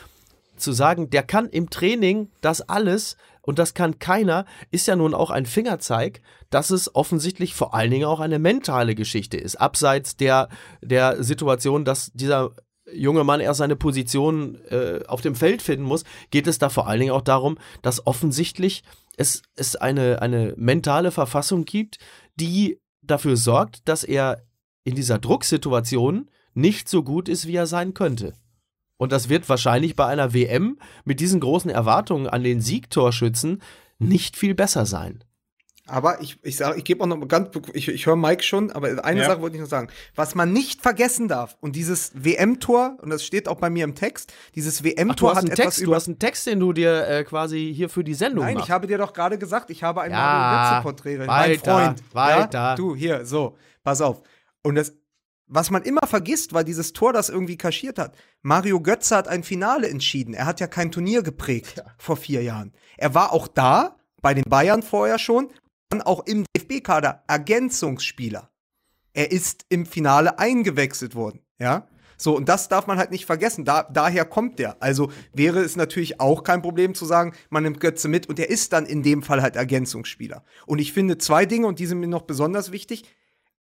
[0.58, 5.14] zu sagen, der kann im Training das alles und das kann keiner, ist ja nun
[5.14, 9.56] auch ein Fingerzeig, dass es offensichtlich vor allen Dingen auch eine mentale Geschichte ist.
[9.58, 10.50] Abseits der,
[10.82, 12.52] der Situation, dass dieser
[12.92, 16.88] junge Mann erst seine Position äh, auf dem Feld finden muss, geht es da vor
[16.88, 18.84] allen Dingen auch darum, dass offensichtlich
[19.18, 21.98] es, es eine, eine mentale Verfassung gibt,
[22.36, 24.44] die dafür sorgt, dass er
[24.84, 28.34] in dieser Drucksituation nicht so gut ist, wie er sein könnte.
[28.98, 33.62] Und das wird wahrscheinlich bei einer WM mit diesen großen Erwartungen an den Siegtorschützen
[34.00, 35.24] nicht viel besser sein.
[35.88, 39.04] Aber ich, ich sage, ich gebe auch noch ganz, ich, ich höre Mike schon, aber
[39.06, 39.28] eine Ja.
[39.28, 39.90] Sache wollte ich noch sagen.
[40.16, 43.94] Was man nicht vergessen darf, und dieses WM-Tor, und das steht auch bei mir im
[43.94, 45.92] Text, dieses WM-Tor hast hat einen etwas Text, über.
[45.92, 48.68] du hast einen Text, den du dir äh, quasi hier für die Sendung Nein, machst.
[48.68, 51.18] ich habe dir doch gerade gesagt, ich habe ein Ja, Mario Götze-Porträt.
[51.28, 52.04] Mein Freund.
[52.16, 52.58] weiter.
[52.58, 52.76] Ja?
[52.76, 54.24] Du, hier, so, pass auf.
[54.64, 54.92] Und das,
[55.48, 58.16] was man immer vergisst, weil dieses Tor das irgendwie kaschiert hat.
[58.42, 60.34] Mario Götze hat ein Finale entschieden.
[60.34, 62.74] Er hat ja kein Turnier geprägt vor vier Jahren.
[62.98, 65.50] Er war auch da, bei den Bayern vorher schon,
[65.90, 68.50] dann auch im DFB-Kader Ergänzungsspieler.
[69.14, 71.88] Er ist im Finale eingewechselt worden, ja.
[72.18, 73.66] So, und das darf man halt nicht vergessen.
[73.66, 74.82] Da, daher kommt der.
[74.82, 78.50] Also wäre es natürlich auch kein Problem zu sagen, man nimmt Götze mit und er
[78.50, 80.44] ist dann in dem Fall halt Ergänzungsspieler.
[80.66, 83.04] Und ich finde zwei Dinge, und die sind mir noch besonders wichtig.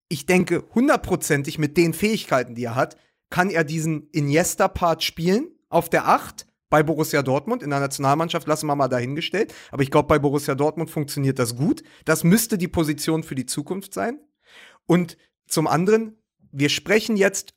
[0.09, 2.97] Ich denke, hundertprozentig mit den Fähigkeiten, die er hat,
[3.31, 7.63] kann er diesen Iniesta-Part spielen auf der Acht bei Borussia Dortmund.
[7.63, 9.55] In der Nationalmannschaft lassen wir mal dahingestellt.
[9.71, 11.83] Aber ich glaube, bei Borussia Dortmund funktioniert das gut.
[12.05, 14.21] Das müsste die Position für die Zukunft sein.
[14.87, 16.17] Und zum anderen,
[16.53, 17.55] wir sprechen jetzt,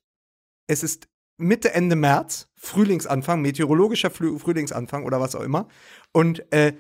[0.68, 5.68] es ist Mitte, Ende März, Frühlingsanfang, meteorologischer Früh Frühlingsanfang oder was auch immer.
[6.12, 6.74] Und äh,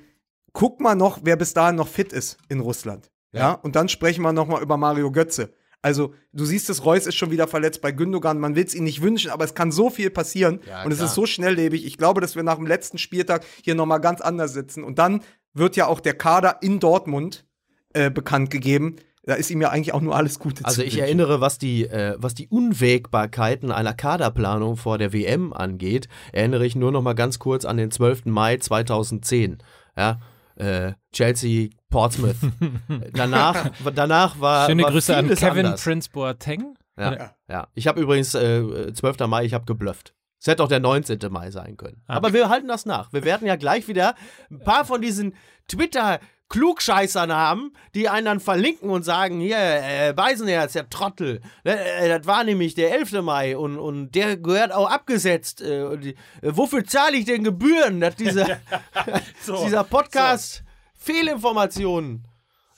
[0.54, 3.12] guck mal noch, wer bis dahin noch fit ist in Russland.
[3.38, 5.54] Ja, und dann sprechen wir noch mal über Mario Götze.
[5.82, 8.40] Also, du siehst es, Reus ist schon wieder verletzt bei Gündogan.
[8.40, 10.60] Man will es ihm nicht wünschen, aber es kann so viel passieren.
[10.68, 11.86] Ja, und es ist so schnelllebig.
[11.86, 14.84] Ich glaube, dass wir nach dem letzten Spieltag hier noch mal ganz anders sitzen.
[14.84, 15.22] Und dann
[15.54, 17.46] wird ja auch der Kader in Dortmund
[17.94, 18.98] äh, bekannt gegeben.
[19.24, 22.16] Da ist ihm ja eigentlich auch nur alles Gute Also ich erinnere, was die, äh,
[22.18, 27.38] was die Unwägbarkeiten einer Kaderplanung vor der WM angeht, erinnere ich nur noch mal ganz
[27.38, 28.26] kurz an den 12.
[28.26, 29.58] Mai 2010.
[29.98, 30.20] Ja,
[30.56, 32.36] äh, Chelsea, Portsmouth.
[33.14, 35.84] danach, danach war Schöne war Grüße an Kevin anders.
[35.84, 36.76] Prince Boateng.
[36.98, 37.36] Ja, Ja.
[37.48, 37.68] ja.
[37.74, 39.20] Ich habe übrigens äh, 12.
[39.28, 40.14] Mai, ich habe geblufft.
[40.40, 41.20] Es hätte auch der 19.
[41.30, 42.04] Mai sein können.
[42.08, 42.16] Ah.
[42.16, 43.12] Aber wir halten das nach.
[43.12, 44.16] Wir werden ja gleich wieder
[44.52, 45.34] ein paar von diesen
[45.68, 46.20] Twitter
[46.50, 51.72] Klugscheißern haben, die einen dann verlinken und sagen, hier, äh, Beisenherz, der Trottel, äh,
[52.06, 53.22] äh, das war nämlich der 11.
[53.22, 55.62] Mai und, und der gehört auch abgesetzt.
[55.62, 56.12] Äh, und die,
[56.42, 58.60] äh, wofür zahle ich denn Gebühren, dass dieser,
[59.42, 60.64] So, dieser Podcast
[61.08, 62.28] Fehlinformationen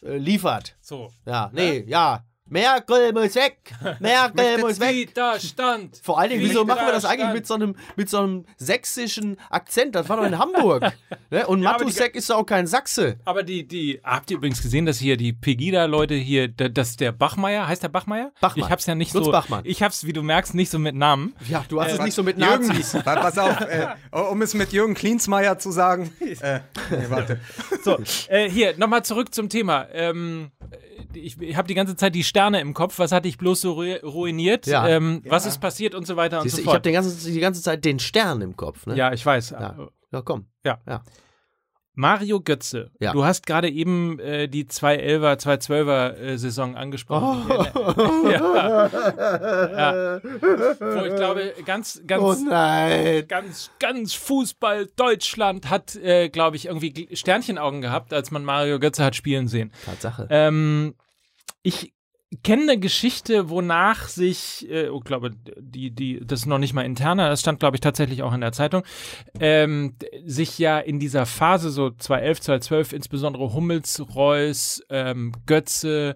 [0.04, 0.78] äh, liefert?
[0.82, 1.12] So.
[1.26, 2.24] Ja, nee, ja.
[2.50, 3.58] Merkel muss weg!
[4.00, 4.96] Merkel muss weg!
[4.96, 6.00] Widerstand.
[6.04, 9.38] Vor allen Dingen, wieso machen wir das eigentlich mit so einem, mit so einem sächsischen
[9.50, 9.96] Akzent?
[9.96, 10.92] Das war doch in Hamburg.
[11.30, 11.46] ne?
[11.48, 13.18] Und Ja, Matusek ist doch auch kein Sachse.
[13.26, 17.12] Aber die, die, habt ihr übrigens gesehen, dass hier die Pegida-Leute hier, da- dass der
[17.12, 18.32] Bachmeier, heißt der Bachmeier?
[18.42, 18.66] Bachmann.
[18.66, 19.62] Ich hab's ja nicht Lutz so, Bachmann.
[19.66, 21.36] ich hab's, wie du merkst, nicht so mit Namen.
[21.48, 22.98] Ja, du hast es nicht so mit Jürgen, Nazis.
[23.04, 23.88] Pass auf, äh,
[24.32, 26.12] um es mit Jürgen Klinsmeier zu sagen.
[26.20, 27.40] Äh, nee, warte.
[27.84, 27.98] So,
[28.28, 29.88] äh, hier, nochmal zurück zum Thema.
[29.94, 30.52] Ähm,
[31.14, 33.00] ich ich habe die ganze Zeit die Sterne im Kopf.
[33.00, 34.68] Was hatte ich bloß so ru ruiniert?
[34.68, 34.88] Ja.
[34.88, 36.86] Ähm, Was ist passiert und so weiter und Siehst so du, ich habe fort.
[36.86, 38.86] die ganze, die ganze Zeit den Stern im Kopf.
[38.86, 38.96] Ne?
[38.96, 39.52] ja, ich weiß.
[39.52, 39.90] Ja.
[40.12, 40.46] ja, komm.
[40.64, 40.80] Ja.
[42.00, 42.92] Mario Götze.
[43.02, 43.12] Ja.
[43.12, 47.46] Du hast gerade eben äh, die 211er, 212er äh, Saison angesprochen.
[47.50, 47.66] Oh.
[48.30, 48.88] Ja.
[48.88, 50.22] ja.
[50.24, 57.10] Wo ich glaube, ganz, ganz, Oh ganz, ganz Fußball Deutschland hat, äh, glaube ich, irgendwie
[57.14, 59.72] Sternchenaugen gehabt, als man Mario Götze hat spielen sehen.
[59.86, 60.28] Tatsache.
[60.30, 60.96] Ähm,
[61.64, 61.94] ich
[62.44, 66.86] kenne eine Geschichte, wonach sich, äh, oh, glaube, die, die, das ist noch nicht mal
[66.86, 68.84] interner, das stand, glaube ich, tatsächlich auch in der Zeitung,
[69.40, 76.16] ähm, sich ja in dieser Phase, so 2011, 2012, insbesondere Hummels, Reus, ähm, Götze,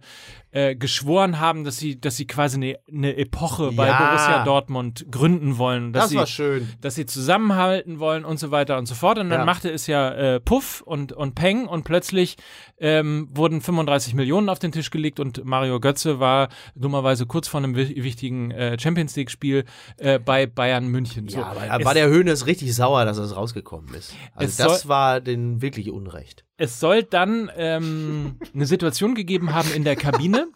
[0.56, 3.98] äh, geschworen haben, dass sie, dass sie quasi eine, eine Epoche bei Ja.
[4.08, 5.94] Borussia Dortmund gründen wollen.
[5.94, 6.70] Dass Das sie, war schön.
[6.80, 9.18] dass sie zusammenhalten wollen und so weiter und so fort.
[9.18, 9.46] Und dann Ja.
[9.46, 12.38] machte es ja äh, Puff und, und Peng und plötzlich
[12.78, 17.60] ähm, wurden 35 Millionen auf den Tisch gelegt und Mario Götze war dummerweise kurz vor
[17.60, 19.64] einem wi wichtigen äh, Champions League-Spiel
[19.98, 21.30] äh, bei Bayern München.
[21.30, 24.14] So, Ja, aber da war der Höhnes richtig sauer, dass es rausgekommen ist.
[24.36, 26.46] Also das war den wirklich Unrecht.
[26.58, 30.48] Es soll dann ähm, eine Situation gegeben haben in der Kabine,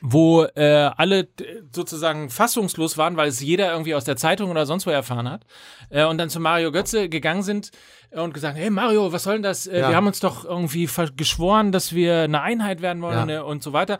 [0.00, 4.66] wo äh, alle äh, sozusagen fassungslos waren, weil es jeder irgendwie aus der Zeitung oder
[4.66, 5.44] sonst wo erfahren hat.
[5.90, 7.70] Äh, und dann zu Mario Götze gegangen sind
[8.10, 9.66] äh, und gesagt, hey Mario, was soll denn das?
[9.68, 9.88] Äh, Ja.
[9.90, 13.42] Wir haben uns doch irgendwie geschworen, dass wir eine Einheit werden wollen Ja.
[13.42, 13.98] und so weiter.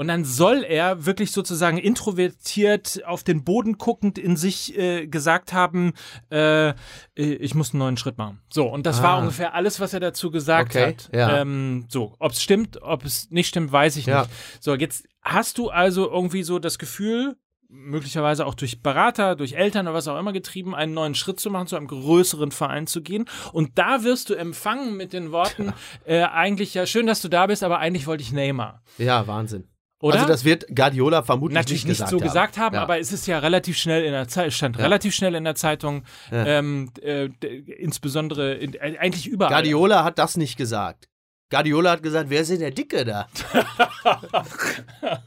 [0.00, 5.52] Und dann soll er wirklich sozusagen introvertiert auf den Boden guckend in sich äh, gesagt
[5.52, 5.92] haben,
[6.32, 6.72] äh,
[7.14, 8.40] ich muss einen neuen Schritt machen.
[8.48, 9.18] So, und das war Ah.
[9.18, 11.10] ungefähr alles, was er dazu gesagt Okay, hat.
[11.14, 11.40] ja.
[11.42, 14.22] Ähm, so, ob es stimmt, ob es nicht stimmt, weiß ich Ja.
[14.22, 14.30] nicht.
[14.60, 17.36] So, jetzt hast du also irgendwie so das Gefühl,
[17.68, 21.50] möglicherweise auch durch Berater, durch Eltern oder was auch immer getrieben, einen neuen Schritt zu
[21.50, 23.26] machen, zu einem größeren Verein zu gehen.
[23.52, 25.74] Und da wirst du empfangen mit den Worten,
[26.06, 28.82] äh, eigentlich ja schön, dass du da bist, aber eigentlich wollte ich Neymar.
[28.98, 29.64] Ja, Wahnsinn.
[30.02, 30.14] Oder?
[30.16, 32.82] Also das wird Guardiola vermutlich Natürlich nicht, nicht, so gesagt haben, Ja.
[32.82, 34.82] aber es ist ja relativ schnell in der Zeit, stand Ja.
[34.84, 36.46] relativ schnell in der Zeitung, Ja.
[36.46, 39.50] ähm, äh, insbesondere in, äh, eigentlich überall.
[39.52, 41.08] Guardiola hat das nicht gesagt.
[41.50, 43.28] Guardiola hat gesagt, wer ist denn der Dicke da?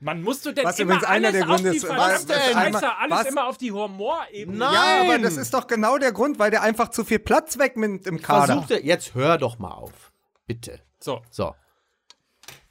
[0.00, 2.26] Man musst du denn Was immer übrigens einer alles der Gründe auf die ist, was
[2.26, 2.36] denn?
[2.52, 3.26] Scheiße, alles Was?
[3.26, 4.58] immer auf die Humorebene.
[4.58, 4.72] Nein.
[4.74, 8.06] Ja, aber das ist doch genau der Grund, weil der einfach zu viel Platz wegnimmt
[8.06, 8.46] im Kader.
[8.46, 10.12] Versuchte, jetzt hör doch mal auf.
[10.46, 10.80] Bitte.
[11.00, 11.54] So, So.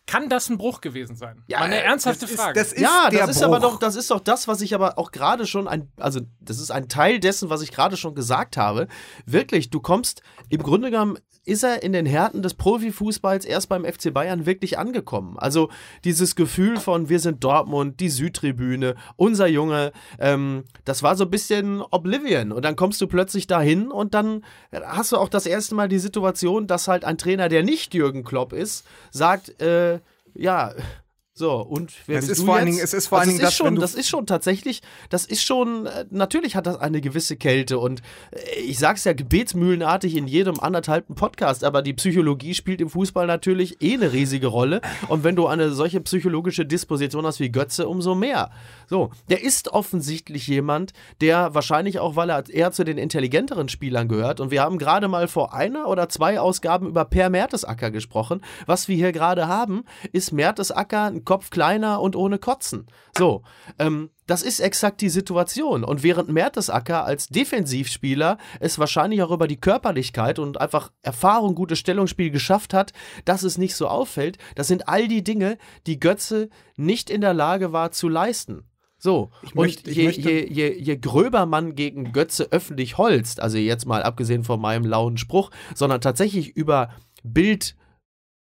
[0.05, 1.43] Kann das ein Bruch gewesen sein?
[1.47, 2.59] Ja, eine äh, ernsthafte das ist, Frage.
[2.59, 3.47] das ist ja, der das ist Bruch.
[3.47, 6.59] aber doch, das ist doch das, was ich aber auch gerade schon ein, also das
[6.59, 8.87] ist ein Teil dessen, was ich gerade schon gesagt habe.
[9.25, 13.83] Wirklich, du kommst, im Grunde genommen ist er in den Härten des Profifußballs erst beim
[13.83, 15.37] FC Bayern wirklich angekommen.
[15.37, 15.69] Also
[16.05, 21.31] dieses Gefühl von wir sind Dortmund, die Südtribüne, unser Junge, ähm, das war so ein
[21.31, 22.51] bisschen Oblivion.
[22.51, 25.99] Und dann kommst du plötzlich dahin und dann hast du auch das erste Mal die
[25.99, 29.99] Situation, dass halt ein Trainer, der nicht Jürgen Klopp ist, sagt, äh,
[30.35, 30.73] ja,
[31.35, 32.67] so, und wer Es bist ist vor allen?
[32.67, 34.81] Dingen- es ist vor also allen es Dingen ist das, schon, das ist schon tatsächlich,
[35.09, 39.13] das ist schon, äh, natürlich hat das eine gewisse Kälte und äh, ich sag's ja
[39.13, 44.45] gebetsmühlenartig in jedem anderthalbten Podcast, aber die Psychologie spielt im Fußball natürlich eh eine riesige
[44.45, 48.51] Rolle und wenn du eine solche psychologische Disposition hast wie Götze, umso mehr.
[48.87, 54.07] So, der ist offensichtlich jemand, der wahrscheinlich auch, weil er eher zu den intelligenteren Spielern
[54.07, 58.41] gehört und wir haben gerade mal vor einer oder zwei Ausgaben über Per Mertesacker gesprochen.
[58.67, 62.87] Was wir hier gerade haben, ist Mertesacker ein Kopf kleiner und ohne Kotzen.
[63.17, 63.43] So,
[63.79, 65.83] ähm, das ist exakt die Situation.
[65.83, 71.79] Und während Mertesacker als Defensivspieler es wahrscheinlich auch über die Körperlichkeit und einfach Erfahrung, gutes
[71.79, 72.93] Stellungsspiel geschafft hat,
[73.25, 75.57] dass es nicht so auffällt, das sind all die Dinge,
[75.87, 78.63] die Götze nicht in der Lage war zu leisten.
[78.97, 83.57] So, und möchte- ich je, je, je, je gröber man gegen Götze öffentlich holzt, also
[83.57, 86.89] jetzt mal abgesehen von meinem lauen Spruch, sondern tatsächlich über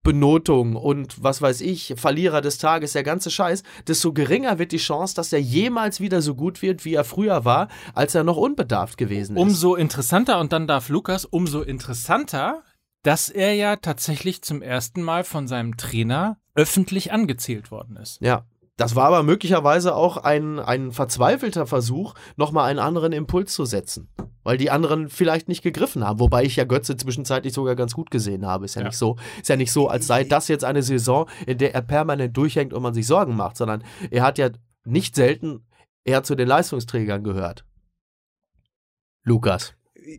[0.03, 4.79] Bildbenotung und was weiß ich, Verlierer des Tages, der ganze Scheiß, desto geringer wird die
[4.79, 8.37] Chance, dass er jemals wieder so gut wird, wie er früher war, als er noch
[8.37, 9.43] unbedarft gewesen ist.
[9.43, 12.63] Umso interessanter, und dann darf Lukas, umso interessanter,
[13.03, 18.21] dass er ja tatsächlich zum ersten Mal von seinem Trainer öffentlich angezählt worden ist.
[18.21, 18.45] Ja.
[18.79, 24.09] Das war aber möglicherweise auch ein, ein verzweifelter Versuch, nochmal einen anderen Impuls zu setzen.
[24.45, 26.19] Weil die anderen vielleicht nicht gegriffen haben.
[26.19, 28.65] Wobei ich ja Götze zwischenzeitlich sogar ganz gut gesehen habe.
[28.65, 28.89] Ist ja, Ja.
[28.89, 29.17] nicht so.
[29.41, 32.73] Ist ja nicht so, als sei das jetzt eine Saison, in der er permanent durchhängt
[32.73, 34.51] und man sich Sorgen macht, sondern er hat ja
[34.85, 35.67] nicht selten
[36.05, 37.65] eher zu den Leistungsträgern gehört.
[39.23, 39.75] Lukas.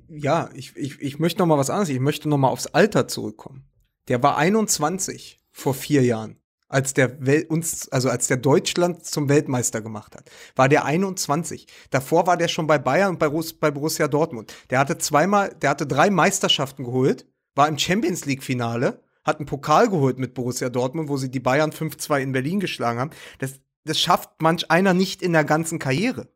[0.07, 1.89] ja, ich, ich, ich möchte noch mal was anderes.
[1.89, 3.65] Ich möchte noch mal aufs Alter zurückkommen.
[4.07, 6.39] Der war 21 vor vier Jahren,
[6.73, 10.29] als der Wel uns, also als der Deutschland zum Weltmeister gemacht hat.
[10.55, 11.67] War der 21.
[11.91, 14.53] Davor war der schon bei Bayern und bei, Rus bei Borussia Dortmund.
[14.71, 19.45] Der hatte zweimal, der hatte drei Meisterschaften geholt, war im Champions League Finale, hat einen
[19.45, 23.11] Pokal geholt mit Borussia Dortmund, wo sie die Bayern 5-2 in Berlin geschlagen haben.
[23.37, 26.27] Das, das schafft manch einer nicht in der ganzen Karriere.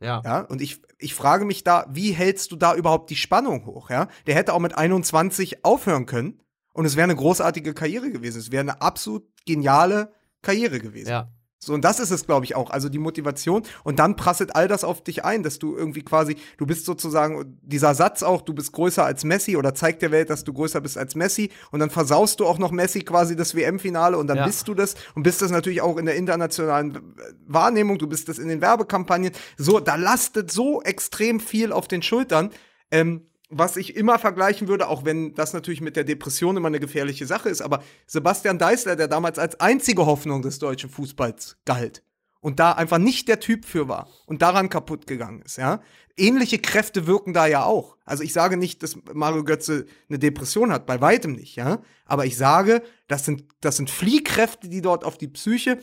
[0.00, 0.20] Ja.
[0.24, 3.88] Ja, und ich, ich frage mich da, wie hältst du da überhaupt die Spannung hoch?
[3.88, 6.42] Ja, der hätte auch mit 21 aufhören können
[6.72, 8.38] und es wäre eine großartige Karriere gewesen.
[8.38, 10.12] Es wäre eine absolut geniale
[10.42, 11.10] Karriere gewesen.
[11.10, 11.28] Ja.
[11.64, 12.70] So, und das ist es, glaube ich, auch.
[12.70, 13.62] Also die Motivation.
[13.84, 17.56] Und dann prasselt all das auf dich ein, dass du irgendwie quasi, du bist sozusagen,
[17.62, 20.80] dieser Satz auch, du bist größer als Messi oder zeigt der Welt, dass du größer
[20.80, 21.50] bist als Messi.
[21.70, 24.46] Und dann versaust du auch noch Messi quasi das WM-Finale und dann Ja.
[24.46, 27.14] bist du das und bist das natürlich auch in der internationalen
[27.46, 29.30] Wahrnehmung, du bist das in den Werbekampagnen.
[29.56, 32.50] So, da lastet so extrem viel auf den Schultern.
[32.90, 36.80] Ähm, was ich immer vergleichen würde, auch wenn das natürlich mit der Depression immer eine
[36.80, 42.02] gefährliche Sache ist, aber Sebastian Deißler, der damals als einzige Hoffnung des deutschen Fußballs galt
[42.40, 45.80] und da einfach nicht der Typ für war und daran kaputt gegangen ist, ja.
[46.16, 47.96] Ähnliche Kräfte wirken da ja auch.
[48.04, 51.80] Also ich sage nicht, dass Mario Götze eine Depression hat, bei weitem nicht, ja.
[52.04, 55.78] Aber ich sage, das sind, das sind Fliehkräfte, die dort auf die Psyche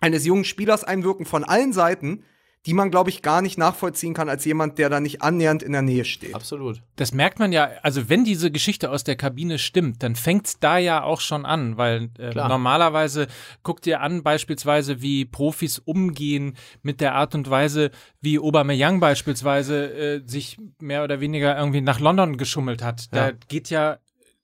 [0.00, 2.24] eines jungen Spielers einwirken von allen Seiten,
[2.66, 5.72] die man, glaube ich, gar nicht nachvollziehen kann als jemand, der da nicht annähernd in
[5.72, 6.34] der Nähe steht.
[6.34, 6.82] Absolut.
[6.96, 10.76] Das merkt man ja, also wenn diese Geschichte aus der Kabine stimmt, dann fängt's da
[10.76, 13.28] ja auch schon an, weil äh, normalerweise
[13.62, 17.90] guckt ihr an beispielsweise, wie Profis umgehen mit der Art und Weise,
[18.20, 23.06] wie Aubameyang beispielsweise äh, sich mehr oder weniger irgendwie nach London geschummelt hat.
[23.14, 23.32] Da Ja.
[23.48, 23.98] geht ja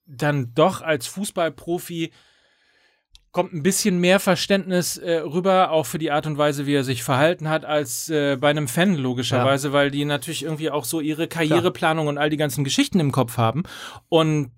[0.07, 2.11] dann doch als Fußballprofi
[3.35, 6.85] kommt ein bisschen mehr Verständnis äh, rüber, auch für die Art und Weise, wie er
[6.85, 11.01] sich verhalten hat, als äh, bei einem Fan logischerweise, weil die natürlich irgendwie auch so
[11.01, 13.63] ihre Karriereplanung und all die ganzen Geschichten im Kopf haben.
[14.07, 14.51] Und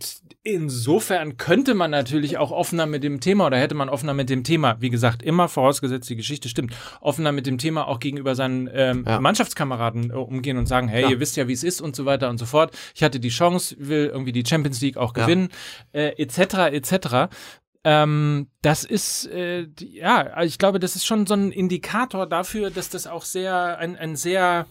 [0.43, 4.43] insofern könnte man natürlich auch offener mit dem Thema oder hätte man offener mit dem
[4.43, 8.69] Thema, wie gesagt, immer vorausgesetzt, die Geschichte stimmt, offener mit dem Thema auch gegenüber seinen
[8.71, 9.19] ähm, Ja.
[9.19, 11.09] Mannschaftskameraden äh, umgehen und sagen, hey, Ja.
[11.09, 12.77] ihr wisst ja, wie es ist und so weiter und so fort.
[12.93, 15.23] Ich hatte die Chance, will irgendwie die Champions League auch Ja.
[15.25, 15.49] gewinnen,
[15.93, 16.71] äh, etc.
[16.71, 17.27] etc.
[17.89, 22.69] Ähm, das ist, äh, ja, also ich glaube, das ist schon so ein Indikator dafür,
[22.69, 24.65] dass das auch sehr, ein, ein sehr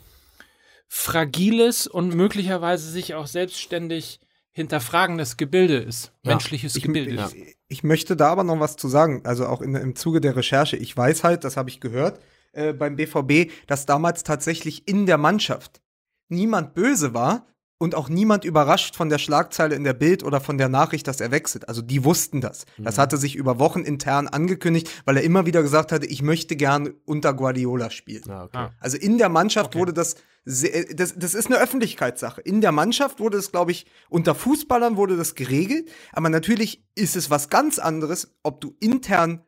[0.87, 4.21] fragiles und möglicherweise sich auch selbstständig
[4.53, 6.13] hinterfragendes Gebilde ist.
[6.25, 6.33] Ja.
[6.33, 7.31] Menschliches Ich, Gebilde.
[7.35, 9.23] ich, ich möchte da aber noch was zu sagen.
[9.25, 10.77] Also auch in, im Zuge der Recherche.
[10.77, 12.21] Ich weiß halt, das habe ich gehört
[12.53, 15.81] äh, beim BVB, dass damals tatsächlich in der Mannschaft
[16.29, 17.47] niemand böse war
[17.79, 21.21] und auch niemand überrascht von der Schlagzeile in der Bild oder von der Nachricht, dass
[21.21, 21.69] er wechselt.
[21.69, 22.65] Also die wussten das.
[22.79, 26.57] Das hatte sich über Wochen intern angekündigt, weil er immer wieder gesagt hatte, ich möchte
[26.57, 28.25] gern unter Guardiola spielen.
[28.27, 28.57] Ja, okay.
[28.59, 28.71] Ah.
[28.81, 29.79] Also in der Mannschaft Okay.
[29.81, 30.17] wurde das,
[30.47, 32.41] sehr- das, das ist eine Öffentlichkeitssache.
[32.41, 35.91] In der Mannschaft wurde es, glaube ich, unter Fußballern wurde das geregelt.
[36.13, 39.43] Aber natürlich ist es was ganz anderes, ob du intern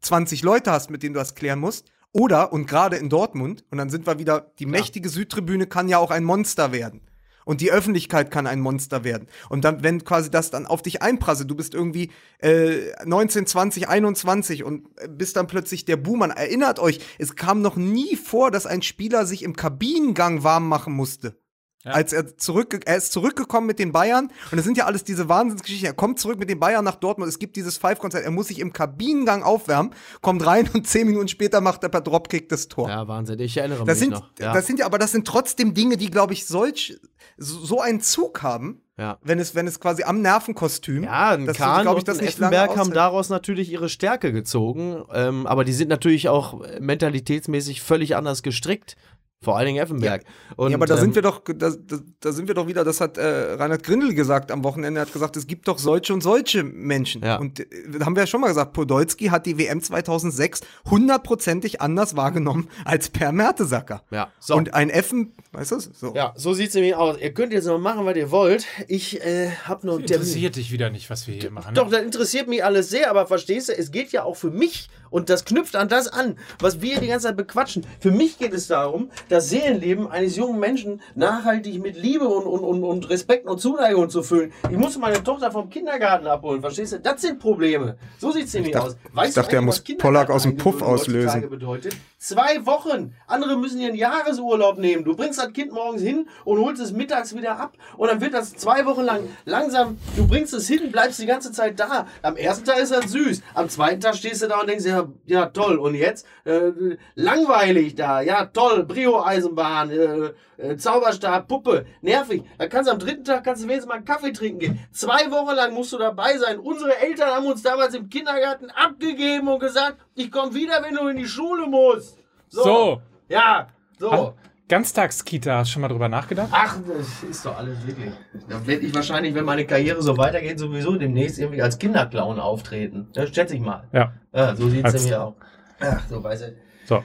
[0.00, 1.86] 20 Leute hast, mit denen du das klären musst.
[2.12, 5.98] Oder, und gerade in Dortmund, und dann sind wir wieder, die mächtige Südtribüne kann ja
[5.98, 7.02] auch ein Monster werden.
[7.48, 9.26] Und die Öffentlichkeit kann ein Monster werden.
[9.48, 13.88] Und dann, wenn quasi das dann auf dich einprasselt, du bist irgendwie äh, 19, 20,
[13.88, 16.30] 21 und äh, bist dann plötzlich der Buhmann.
[16.30, 20.92] Erinnert euch, es kam noch nie vor, dass ein Spieler sich im Kabinengang warm machen
[20.92, 21.38] musste.
[21.84, 21.92] Ja.
[21.92, 25.30] Als er zurück, er ist zurückgekommen mit den Bayern und das sind ja alles diese
[25.30, 25.86] Wahnsinnsgeschichten.
[25.86, 27.30] Er kommt zurück mit den Bayern nach Dortmund.
[27.30, 28.24] Es gibt dieses Five-Konzert.
[28.24, 32.02] Er muss sich im Kabinengang aufwärmen, kommt rein und zehn Minuten später macht er per
[32.02, 32.90] Dropkick das Tor.
[32.90, 33.38] Ja, Wahnsinn.
[33.38, 34.28] Ich erinnere Das mich sind, noch.
[34.38, 34.52] Ja.
[34.52, 36.98] das sind ja, aber das sind trotzdem Dinge, die, glaube ich, solch,
[37.38, 39.18] so, einen Zug haben, ja.
[39.22, 41.04] wenn es, wenn es quasi am Nervenkostüm.
[41.04, 45.04] Ja, ein dass du, Kahn glaub und ein Effenberg haben daraus natürlich ihre Stärke gezogen,
[45.12, 48.96] ähm, aber die sind natürlich auch mentalitätsmäßig völlig anders gestrickt.
[49.40, 50.24] Vor allen Dingen Effenberg.
[50.56, 52.82] Und, ja, aber da ähm, sind wir doch, da, da, da sind wir doch wieder,
[52.82, 56.12] das hat äh, Reinhard Grindel gesagt am Wochenende, er hat gesagt, es gibt doch solche
[56.12, 57.22] und solche Menschen.
[57.22, 57.36] Ja.
[57.36, 57.66] Und äh,
[58.02, 63.10] haben wir ja schon mal gesagt, Podolski hat die WM 2006 hundertprozentig anders wahrgenommen als
[63.10, 64.02] Per Mertesacker.
[64.10, 64.56] Ja, so.
[64.56, 66.14] Und ein Effen, weißt du, so.
[66.16, 67.16] ja, so sieht es nämlich aus.
[67.20, 68.66] Ihr könnt jetzt noch machen, was ihr wollt.
[68.88, 70.14] Ich äh, habe nur Termin.
[70.14, 71.74] Interessiert dich wieder nicht, was wir hier machen.
[71.74, 71.92] Doch, Ne?
[71.92, 75.30] das interessiert mich alles sehr, aber verstehst du, es geht ja auch für mich und
[75.30, 77.86] das knüpft an das an, was wir die ganze Zeit bequatschen.
[78.00, 82.64] Für mich geht es darum, das Seelenleben eines jungen Menschen nachhaltig mit Liebe und, und,
[82.64, 84.52] und, und Respekt und Zuneigung zu füllen.
[84.70, 87.00] Ich muss meine Tochter vom Kindergarten abholen, verstehst du?
[87.00, 87.96] Das sind Probleme.
[88.18, 88.96] So sieht es nämlich aus.
[89.12, 91.48] Weißt ich dachte, du er muss Pollack aus dem Puff auslösen.
[91.48, 91.96] Bedeutet?
[92.20, 93.14] Zwei Wochen.
[93.28, 95.04] Andere müssen ihren Jahresurlaub nehmen.
[95.04, 97.74] Du bringst das Kind morgens hin und holst es mittags wieder ab.
[97.96, 101.52] Und dann wird das zwei Wochen lang langsam, du bringst es hin, bleibst die ganze
[101.52, 102.08] Zeit da.
[102.22, 103.42] Am ersten Tag ist das süß.
[103.54, 105.78] Am zweiten Tag stehst du da und denkst, ja, ja toll.
[105.78, 106.26] Und jetzt?
[106.44, 106.72] Äh,
[107.14, 108.20] langweilig da.
[108.20, 108.84] Ja, toll.
[108.84, 111.86] Brio-Eisenbahn, äh, äh, Zauberstab, Puppe.
[112.02, 112.42] Nervig.
[112.58, 114.78] Da kannst du am dritten Tag kannst du wenigstens mal einen Kaffee trinken gehen.
[114.92, 116.58] Zwei Wochen lang musst du dabei sein.
[116.58, 121.08] Unsere Eltern haben uns damals im Kindergarten abgegeben und gesagt, ich komme wieder, wenn du
[121.08, 122.18] in die Schule musst.
[122.48, 123.00] So.
[123.28, 124.34] Ja, so.
[124.68, 126.48] Ganztagskita, hast du schon mal drüber nachgedacht?
[126.52, 128.12] Ach, das ist doch alles wirklich.
[128.48, 133.08] Da werde ich wahrscheinlich, wenn meine Karriere so weitergeht, sowieso demnächst irgendwie als Kinderclown auftreten.
[133.14, 133.88] Das schätze ich mal.
[133.92, 134.12] Ja.
[134.34, 135.36] Ja, so sieht es nämlich auch.
[135.80, 136.52] Ach, so weiß ich.
[136.84, 137.02] So.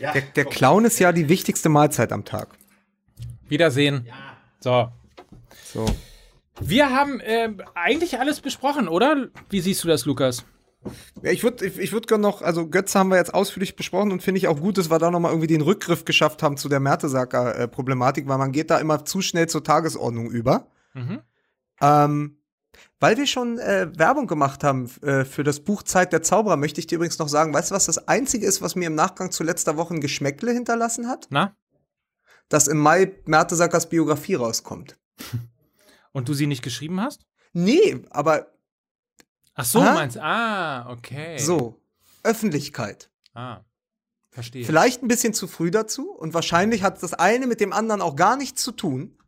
[0.00, 2.55] Ja, Der, der Clown ist ja die wichtigste Mahlzeit am Tag.
[3.48, 4.08] Wiedersehen.
[4.60, 4.88] So.
[5.64, 5.86] So.
[6.60, 9.28] Wir haben ähm, eigentlich alles besprochen, oder?
[9.50, 10.44] Wie siehst du das, Lukas?
[11.22, 14.12] Ja, ich würde ich, ich würd gerne noch, also Götze haben wir jetzt ausführlich besprochen
[14.12, 16.68] und finde ich auch gut, dass wir da nochmal irgendwie den Rückgriff geschafft haben zu
[16.68, 20.68] der Mertesacker-Problematik, weil man geht da immer zu schnell zur Tagesordnung über.
[20.94, 21.20] Mhm.
[21.80, 22.38] Ähm,
[23.00, 26.80] weil wir schon äh, Werbung gemacht haben äh, für das Buch Zeit der Zauberer, möchte
[26.80, 29.30] ich dir übrigens noch sagen, weißt du, was das Einzige ist, was mir im Nachgang
[29.30, 31.26] zu letzter Woche ein Geschmäckle hinterlassen hat?
[31.30, 31.54] Na?
[32.48, 34.96] Dass im Mai Mertesackers Biografie rauskommt.
[36.12, 37.26] Und du sie nicht geschrieben hast?
[37.52, 38.46] Nee, aber
[39.54, 39.94] Ach so, Aha.
[39.94, 41.38] meinst Ah, okay.
[41.38, 41.80] so,
[42.22, 43.10] Öffentlichkeit.
[43.34, 43.60] Ah,
[44.30, 44.64] verstehe.
[44.64, 48.16] Vielleicht ein bisschen zu früh dazu und wahrscheinlich hat das eine mit dem anderen auch
[48.16, 49.18] gar nichts zu tun.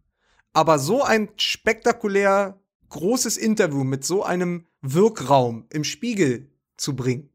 [0.53, 2.61] Aber so ein spektakulär
[2.91, 7.31] großes Interview mit so einem Wirkraum im Spiegel zu bringen.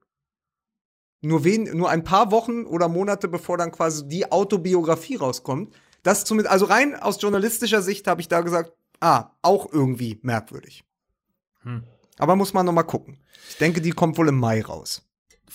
[1.26, 5.74] Nur, wen, nur ein paar Wochen oder Monate bevor dann quasi die Autobiografie rauskommt.
[6.04, 10.84] Das zumindest, also rein aus journalistischer Sicht habe ich da gesagt, ah, auch irgendwie merkwürdig.
[11.62, 11.84] Hm.
[12.20, 13.20] Aber muss man noch mal gucken.
[13.50, 15.02] Ich denke, die kommt wohl im Mai raus.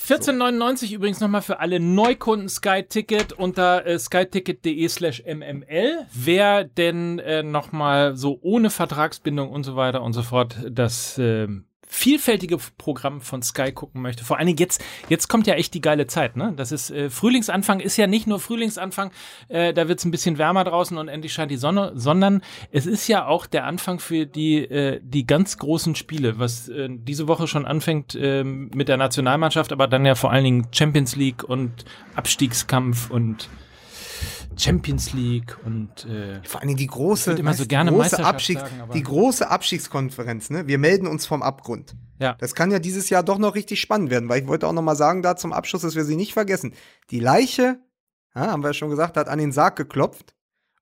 [0.06, 6.06] 14,99 übrigens nochmal für alle Neukunden Sky Ticket unter äh, skyticket.de slash mml.
[6.14, 11.67] Wer denn äh, nochmal so ohne Vertragsbindung und so weiter und so fort das ähm,
[11.88, 14.24] vielfältige Programm von Sky gucken möchte.
[14.24, 16.52] Vor allen Dingen jetzt, jetzt kommt ja echt die geile Zeit, ne?
[16.56, 19.10] Das ist äh, Frühlingsanfang, ist ja nicht nur Frühlingsanfang,
[19.48, 22.86] äh, da wird es ein bisschen wärmer draußen und endlich scheint die Sonne, sondern es
[22.86, 27.26] ist ja auch der Anfang für die, äh, die ganz großen Spiele, was äh, diese
[27.26, 31.42] Woche schon anfängt äh, mit der Nationalmannschaft, aber dann ja vor allen Dingen Champions League
[31.42, 31.84] und
[32.14, 33.48] Abstiegskampf und
[34.58, 39.02] Champions League und äh, Vor allem die große, immer so gerne große Abstiegs, sagen, die
[39.02, 40.66] große Abstiegskonferenz, ne?
[40.66, 41.94] Wir melden uns vom Abgrund.
[42.20, 42.34] ja.
[42.34, 44.82] Das kann ja dieses Jahr doch noch richtig spannend werden, weil ich wollte auch noch
[44.82, 46.74] mal sagen, da zum Abschluss, dass wir sie nicht vergessen.
[47.10, 47.78] Die Leiche,
[48.34, 50.34] ja, haben wir ja schon gesagt, hat an den Sarg geklopft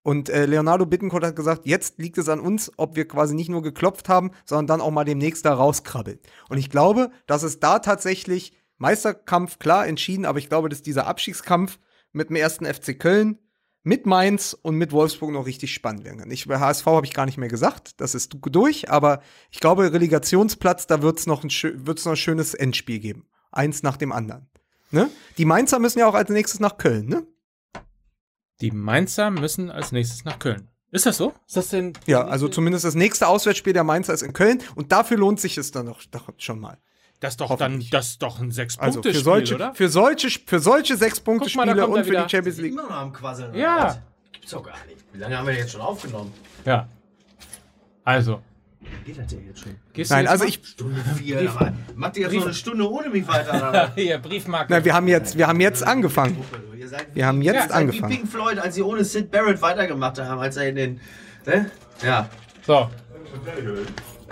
[0.03, 3.49] Und äh, Leonardo Bittencourt hat gesagt, jetzt liegt es an uns, ob wir quasi nicht
[3.49, 6.19] nur geklopft haben, sondern dann auch mal demnächst da rauskrabbeln.
[6.49, 11.07] Und ich glaube, dass es da tatsächlich Meisterkampf klar entschieden, aber ich glaube, dass dieser
[11.07, 11.79] Abstiegskampf
[12.13, 13.39] mit dem ersten FC Köln,
[13.87, 16.31] mit Mainz und mit Wolfsburg noch richtig spannend werden kann.
[16.33, 19.21] Ich, bei HSV habe ich gar nicht mehr gesagt, das ist durch, aber
[19.53, 21.51] ich glaube, Relegationsplatz, da wird es noch, ein,
[21.87, 23.29] wird's noch ein schönes Endspiel geben.
[23.53, 24.51] Eins nach dem anderen.
[24.91, 25.09] Ne?
[25.39, 27.29] Die Mainzer müssen ja auch als nächstes nach Köln, ne?
[28.61, 30.69] Die Mainzer müssen als nächstes nach Köln.
[30.91, 31.33] Ist das so?
[31.47, 31.93] Ist das denn?
[32.07, 35.59] Ja, also zumindest das nächste Auswärtsspiel der Mainzer ist in Köln und dafür lohnt sich
[35.59, 36.79] es dann doch schon mal.
[37.27, 39.75] Das ist doch dann, das ist doch ein sechs Also punkte für spiel solche, oder?
[39.75, 42.23] für solche, für solche sechs Guck mal, und für wieder.
[42.23, 42.71] die Champions League.
[42.73, 43.53] Immer noch am Quasseln.
[43.53, 43.99] Ja.
[44.31, 45.05] Gibt's doch gar nicht.
[45.13, 46.33] Wie lange haben wir jetzt schon aufgenommen?
[46.65, 46.87] Ja.
[48.05, 48.41] Also.
[49.05, 49.75] Geht das denn jetzt schon?
[49.93, 50.49] Gehst du Nein, jetzt also mal?
[50.51, 51.51] ich, Stunde vier.
[51.51, 53.93] aber Macht ihr jetzt noch eine Stunde ohne mich weiter?
[53.97, 54.73] Hier, Briefmarke.
[54.73, 56.45] nein, wir haben jetzt, wir haben jetzt angefangen.
[56.79, 58.13] Ihr seid Wir haben jetzt seid angefangen.
[58.13, 61.01] Wie Pink Floyd, als sie ohne Sid Barrett weitergemacht haben, als er in den.
[61.45, 61.73] Ne?
[62.05, 62.29] Ja.
[62.65, 62.89] So.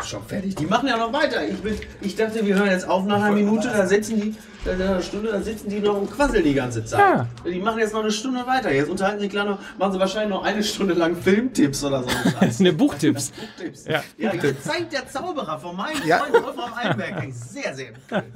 [0.02, 0.56] Schon fertig.
[0.56, 1.46] Die machen ja noch weiter.
[1.46, 4.34] Ich, bin, ich dachte, wir hören jetzt auf nach einer Minute, dann sitzen die,
[4.68, 6.98] einer Stunde, dann sitzen die noch und quasseln die ganze Zeit.
[6.98, 7.28] Ja.
[7.46, 8.72] Die machen jetzt noch eine Stunde weiter.
[8.72, 12.08] Jetzt unterhalten sie klar noch, machen sie wahrscheinlich noch eine Stunde lang Filmtipps oder so.
[12.40, 13.30] Das sind Buchtipps.
[13.56, 13.84] Buchtipps.
[13.86, 14.02] Ja.
[14.18, 16.18] Ja, jetzt zeigt der Zauberer von meinem Ja.
[16.18, 17.32] Freund Wolfram Einberg.
[17.32, 18.24] Sehr, sehr empfehlen.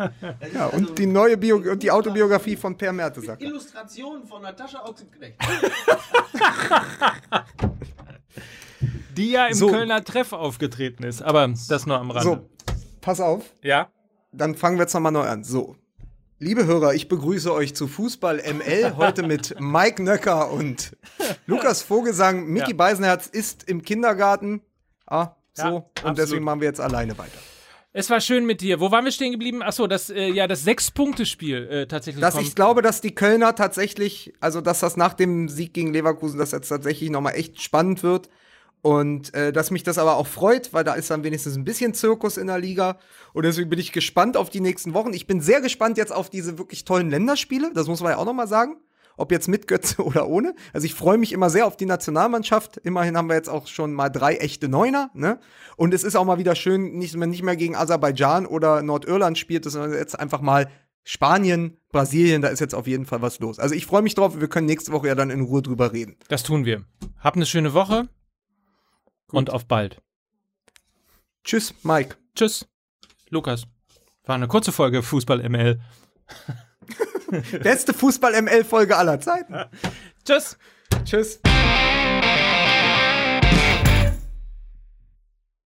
[0.55, 3.43] Ja, also und die neue Bio und die Autobiografie von Per Mertesacker.
[3.43, 5.35] Illustration von Natascha Ochsenknecht.
[9.19, 9.67] Die ja im So.
[9.69, 11.23] Kölner Treff aufgetreten ist.
[11.23, 12.23] Aber das nur am Rande.
[12.25, 13.89] So, pass auf, Ja.
[14.33, 15.43] dann fangen wir jetzt nochmal neu an.
[15.45, 15.77] So,
[16.39, 20.97] liebe Hörer, ich begrüße euch zu Fußball ML heute mit Mike Nöcker und
[21.47, 22.47] Lukas Vogelsang.
[22.47, 22.77] Micky Ja.
[22.77, 24.63] Beisenherz ist im Kindergarten.
[25.07, 25.63] Ah, so.
[25.63, 26.19] Ja, und absolut.
[26.19, 27.39] deswegen machen wir jetzt alleine weiter.
[27.93, 28.79] Es war schön mit dir.
[28.79, 29.63] Wo waren wir stehen geblieben?
[29.63, 32.21] Achso, das, äh, ja, das Sechs-Punkte-Spiel äh, tatsächlich.
[32.21, 32.47] Dass kommt.
[32.47, 36.53] ich glaube, dass die Kölner tatsächlich, also dass das nach dem Sieg gegen Leverkusen, dass
[36.53, 38.29] jetzt tatsächlich nochmal echt spannend wird.
[38.81, 41.95] Und äh, dass mich das aber auch freut, weil da ist dann wenigstens ein bisschen
[41.95, 42.99] Zirkus in der Liga.
[43.33, 45.13] Und deswegen bin ich gespannt auf die nächsten Wochen.
[45.13, 47.73] Ich bin sehr gespannt jetzt auf diese wirklich tollen Länderspiele.
[47.75, 48.77] Das muss man ja auch nochmal sagen.
[49.17, 50.55] Ob jetzt mit Götze oder ohne.
[50.73, 52.77] Also ich freue mich immer sehr auf die Nationalmannschaft.
[52.79, 55.11] Immerhin haben wir jetzt auch schon mal drei echte Neuner.
[55.13, 55.41] Ne?
[55.77, 58.83] Und es ist auch mal wieder schön, nicht, wenn man nicht mehr gegen Aserbaidschan oder
[58.83, 60.69] Nordirland spielt, sondern jetzt einfach mal
[61.03, 63.59] Spanien, Brasilien, da ist jetzt auf jeden Fall was los.
[63.59, 64.39] Also ich freue mich drauf.
[64.39, 66.17] Wir können nächste Woche ja dann in Ruhe drüber reden.
[66.29, 66.85] Das tun wir.
[67.19, 68.09] Hab eine schöne Woche.
[69.31, 70.01] Und auf bald.
[71.45, 72.17] Tschüss, Mike.
[72.35, 72.67] Tschüss.
[73.31, 73.65] Lukas.
[74.25, 75.81] War eine kurze Folge Fußball ML.
[77.63, 79.55] Beste Fußball-ML-Folge aller Zeiten.
[80.25, 80.59] Tschüss.
[81.05, 81.41] Tschüss.